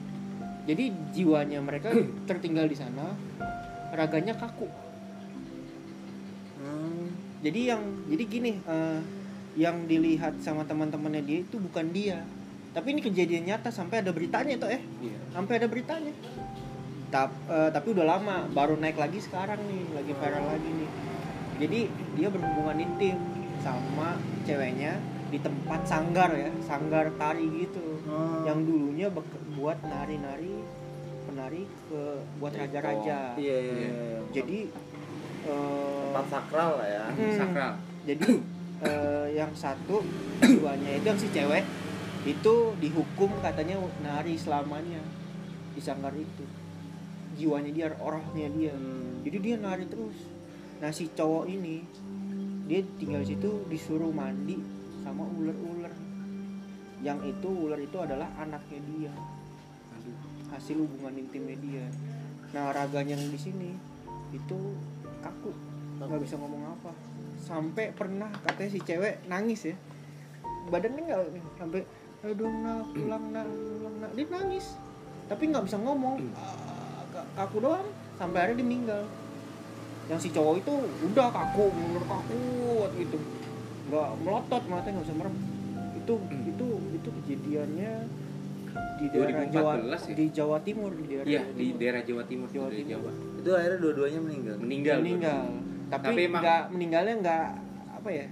[0.64, 1.92] Jadi jiwanya mereka
[2.30, 3.12] tertinggal di sana.
[3.90, 4.66] raganya kaku
[6.56, 7.12] Hmm.
[7.38, 9.00] jadi yang jadi gini eh,
[9.54, 12.24] yang dilihat sama teman-temannya dia itu bukan dia
[12.70, 15.18] tapi ini kejadian nyata sampai ada beritanya itu eh Iya.
[15.30, 16.10] sampai ada beritanya
[17.14, 20.90] Tap- eh, tapi udah lama baru naik lagi sekarang nih lagi viral lagi nih
[21.56, 21.80] jadi
[22.12, 23.14] dia berhubungan intim
[23.60, 24.98] sama ceweknya
[25.30, 28.44] di tempat sanggar ya sanggar tari gitu Oh.
[28.44, 29.08] yang dulunya
[29.54, 30.60] buat nari-nari
[31.24, 32.02] penari ke
[32.36, 33.74] buat Jadi raja-raja Iya iya.
[33.80, 34.18] iya.
[34.28, 34.58] jadi
[35.44, 37.04] eh, tempat sakral lah ya.
[37.08, 37.32] Hmm.
[37.32, 37.72] Sakral.
[38.04, 38.28] jadi
[38.82, 40.04] eh, yang satu
[40.36, 41.64] duanya itu yang si cewek
[42.24, 45.00] itu dihukum katanya nari selamanya
[45.72, 46.44] di sanggar itu
[47.34, 48.74] jiwanya dia rohnya dia.
[48.74, 49.22] Hmm.
[49.26, 50.16] jadi dia nari terus.
[50.80, 51.82] Nah si cowok ini
[52.64, 54.56] dia tinggal di situ disuruh mandi
[55.04, 55.92] sama ular-ular.
[57.04, 59.12] Yang itu ular itu adalah anaknya dia.
[60.54, 60.80] Hasil.
[60.80, 61.84] Hubungan intimnya dia.
[62.56, 63.70] Nah raganya yang di sini
[64.32, 64.58] itu
[65.20, 65.52] kaku.
[66.00, 66.92] Nggak bisa ngomong apa.
[67.44, 69.76] Sampai pernah katanya si cewek nangis ya.
[70.72, 71.20] Badannya nggak
[71.60, 71.82] sampai
[72.24, 74.10] aduh nak pulang nak pulang nak.
[74.16, 74.80] Dia nangis
[75.28, 76.20] tapi nggak bisa ngomong.
[76.20, 76.63] Ka-
[77.34, 79.02] kaku doang sampai akhirnya dia meninggal
[80.04, 80.74] yang si cowok itu
[81.04, 82.38] udah kaku bener kaku
[82.76, 83.18] banget gitu
[83.84, 85.34] nggak melotot matanya nggak bisa merem
[85.94, 87.92] itu itu itu kejadiannya
[88.94, 90.14] di daerah Jawa 2014 ya?
[90.14, 91.78] di Jawa Timur di daerah Iya Jawa di Timur.
[91.78, 92.88] daerah Jawa Timur, Jawa Timur.
[92.88, 93.10] Jawa.
[93.34, 94.56] Itu akhirnya dua-duanya meninggal.
[94.58, 94.96] Meninggal.
[94.98, 95.42] meninggal
[95.86, 97.46] tapi, Tapi emang- nggak meninggalnya nggak
[97.94, 98.26] apa ya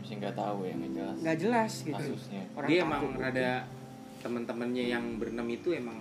[0.00, 1.16] Masih nggak tahu ya nggak jelas.
[1.16, 2.42] nggak jelas gitu Kasusnya.
[2.54, 3.50] Orang Dia emang rada
[4.20, 5.98] teman-temannya yang berenam itu emang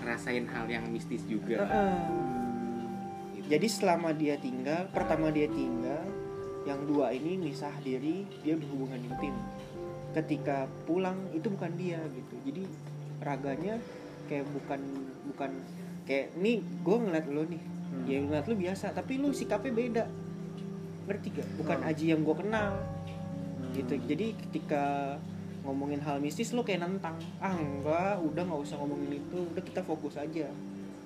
[0.00, 1.66] ngerasain hal yang mistis juga.
[1.66, 1.98] Heeh.
[3.36, 3.46] Gitu.
[3.46, 6.02] jadi selama dia tinggal pertama dia tinggal
[6.66, 9.34] yang dua ini misah diri dia berhubungan intim
[10.10, 12.62] ketika pulang itu bukan dia gitu jadi
[13.22, 13.78] raganya
[14.26, 14.80] kayak bukan
[15.30, 15.50] bukan
[16.02, 18.02] kayak nih gue ngeliat lo nih Hmm.
[18.02, 20.04] ya ngeliat lo biasa tapi lu sikapnya beda
[21.06, 21.88] ngerti gak bukan Hmm.
[21.88, 23.70] Aji yang gue kenal Hmm.
[23.78, 24.84] gitu jadi ketika
[25.66, 27.18] ngomongin hal mistis lo kayak nentang.
[27.36, 29.38] Ah enggak udah nggak usah ngomongin itu.
[29.50, 30.46] Udah kita fokus aja.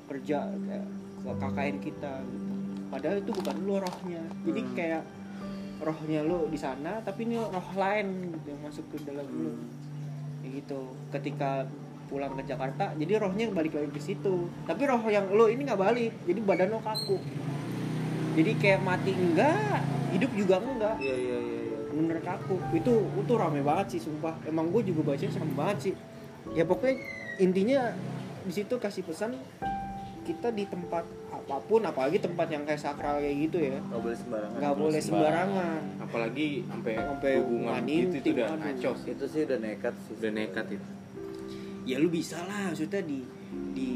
[0.07, 0.87] Kerja kayak
[1.21, 2.53] ke KKN kita gitu.
[2.87, 4.23] Padahal itu bukan lo rohnya.
[4.45, 4.73] Jadi Hmm.
[4.75, 5.03] kayak
[5.81, 9.51] rohnya lo di sana tapi ini roh lain gitu yang masuk ke dalam lo.
[9.51, 9.65] Hmm.
[10.41, 10.81] kayak gitu.
[11.11, 11.51] Ketika
[12.07, 14.49] pulang ke Jakarta jadi rohnya balik lagi ke situ.
[14.65, 16.13] Tapi roh yang lo ini nggak balik.
[16.25, 17.17] Jadi badan lo kaku.
[18.31, 20.97] Jadi kayak mati enggak hidup juga enggak.
[20.99, 21.50] Iya iya iya.
[21.91, 25.95] Bener kaku itu itu rame banget sih sumpah emang gue juga baca serem banget sih
[26.55, 26.95] ya pokoknya
[27.39, 27.91] intinya
[28.47, 29.35] di situ kasih pesan
[30.25, 31.03] kita di tempat
[31.35, 34.59] apa pun apalagi tempat yang kayak sakral kayak gitu ya Gak boleh sembarangan.
[34.61, 39.11] nggak boleh sembarangan Apalagi sampai Sampai hubungan gitu itu udah sih.
[39.15, 40.15] Itu sih udah nekat sih.
[40.19, 40.91] Udah nekat itu.
[41.89, 43.25] ya lu bisa lah maksudnya di
[43.75, 43.91] di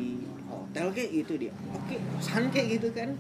[0.51, 3.13] hotel kayak gitu di oke kosan kayak gitu kan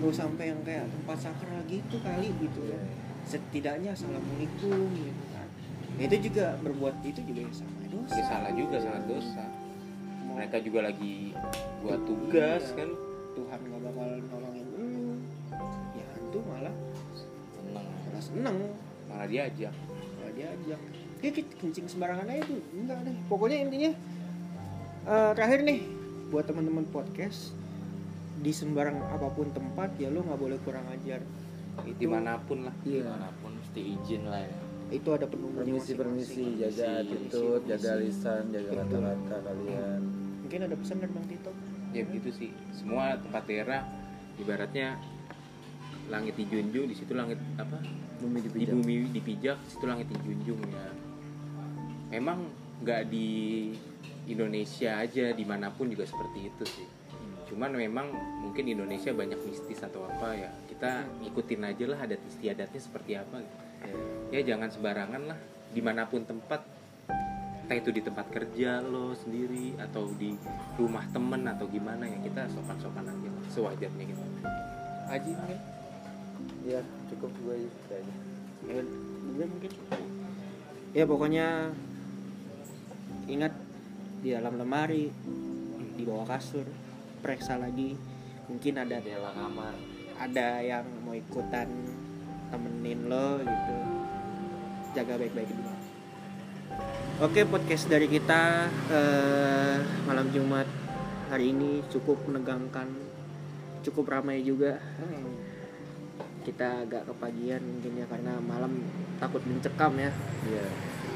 [0.00, 2.80] mau sampai yang kayak tempat sakral gitu kali gitu ya
[3.24, 5.48] setidaknya assalamualaikum gitu kan
[5.92, 9.44] Ya, itu juga berbuat itu juga sama dosa Ya salah juga salah dosa.
[10.32, 11.36] Mereka juga lagi
[11.78, 12.76] buat tugas Iya.
[12.80, 12.88] kan.
[13.32, 14.88] Tuhan nggak bakal nolongin lu
[15.92, 16.74] ya hantu malah
[17.54, 17.86] Tenang.
[17.88, 18.56] malah seneng
[19.06, 19.74] Malah diajak.
[20.14, 20.80] malah diajak
[21.22, 23.90] ya kencing sembarangan aja tuh enggak deh pokoknya intinya
[25.06, 25.80] eh, terakhir nih
[26.28, 27.52] buat teman-teman podcast
[28.36, 31.20] di sembarang apa pun tempat ya lo nggak boleh kurang ajar
[31.88, 32.74] itu Di mana pun lah.
[32.84, 33.02] Iya.
[33.04, 34.58] Di mana pun mesti izin lah ya.
[34.92, 40.00] itu ada penunggunya Permisi permisi, jaga attitude, jaga lisan, jaga kata-kata kalian.
[40.44, 41.52] mungkin ada pesan dari bang Tito
[41.96, 42.50] Ya begitu sih.
[42.76, 43.88] Semua tempat daerah
[44.36, 45.00] ibaratnya
[46.12, 47.78] langit dijunjung di situ langit apa
[48.22, 48.74] Bumi di dipijak.
[48.74, 50.88] bumi dipijak di situ langit dijunjung ya
[52.12, 52.44] memang
[52.82, 53.28] nggak di
[54.28, 56.88] Indonesia aja di mana pun juga seperti itu sih
[57.52, 58.12] cuman memang
[58.44, 60.50] mungkin Indonesia banyak mistis atau apa ya
[60.82, 63.54] kita ikutin aja lah adat istiadatnya seperti apa gitu.
[64.34, 65.38] ya jangan sembarangan lah
[65.70, 66.58] di mana pun tempat
[67.62, 70.34] entah itu di tempat kerja lo sendiri atau di
[70.74, 74.22] rumah temen atau gimana ya kita sopan-sopan aja lah, sewajarnya gitu
[75.06, 75.58] Haji mungkin
[76.66, 76.82] Ya
[77.14, 78.16] cukup gue itu kayaknya.
[78.66, 78.82] ya
[79.38, 79.70] gue mungkin
[80.98, 81.46] ya pokoknya
[83.30, 83.54] ingat
[84.18, 85.14] di dalam lemari
[85.94, 86.66] di bawah kasur
[87.22, 87.94] periksa lagi
[88.50, 89.91] mungkin ada Jendela kamar.
[90.22, 91.66] Ada yang mau ikutan
[92.54, 93.74] temenin lo gitu.
[94.94, 95.72] Jaga baik-baik dulu
[97.22, 99.78] oke podcast dari kita eh,
[100.10, 100.66] malam Jumat
[101.30, 102.90] hari ini cukup menegangkan
[103.86, 104.78] cukup ramai juga.
[106.42, 108.82] Kita agak kepagian mungkin ya karena malam
[109.22, 110.10] takut mencekam ya.
[110.50, 110.66] Iya.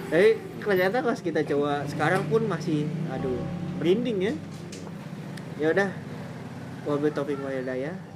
[0.07, 3.43] tapi ternyata pas kita coba sekarang pun masih aduh
[3.83, 4.35] merinding ya.
[5.59, 5.91] Ya udah
[6.87, 7.99] wal hidayah.
[7.99, 8.16] Assalamualaikum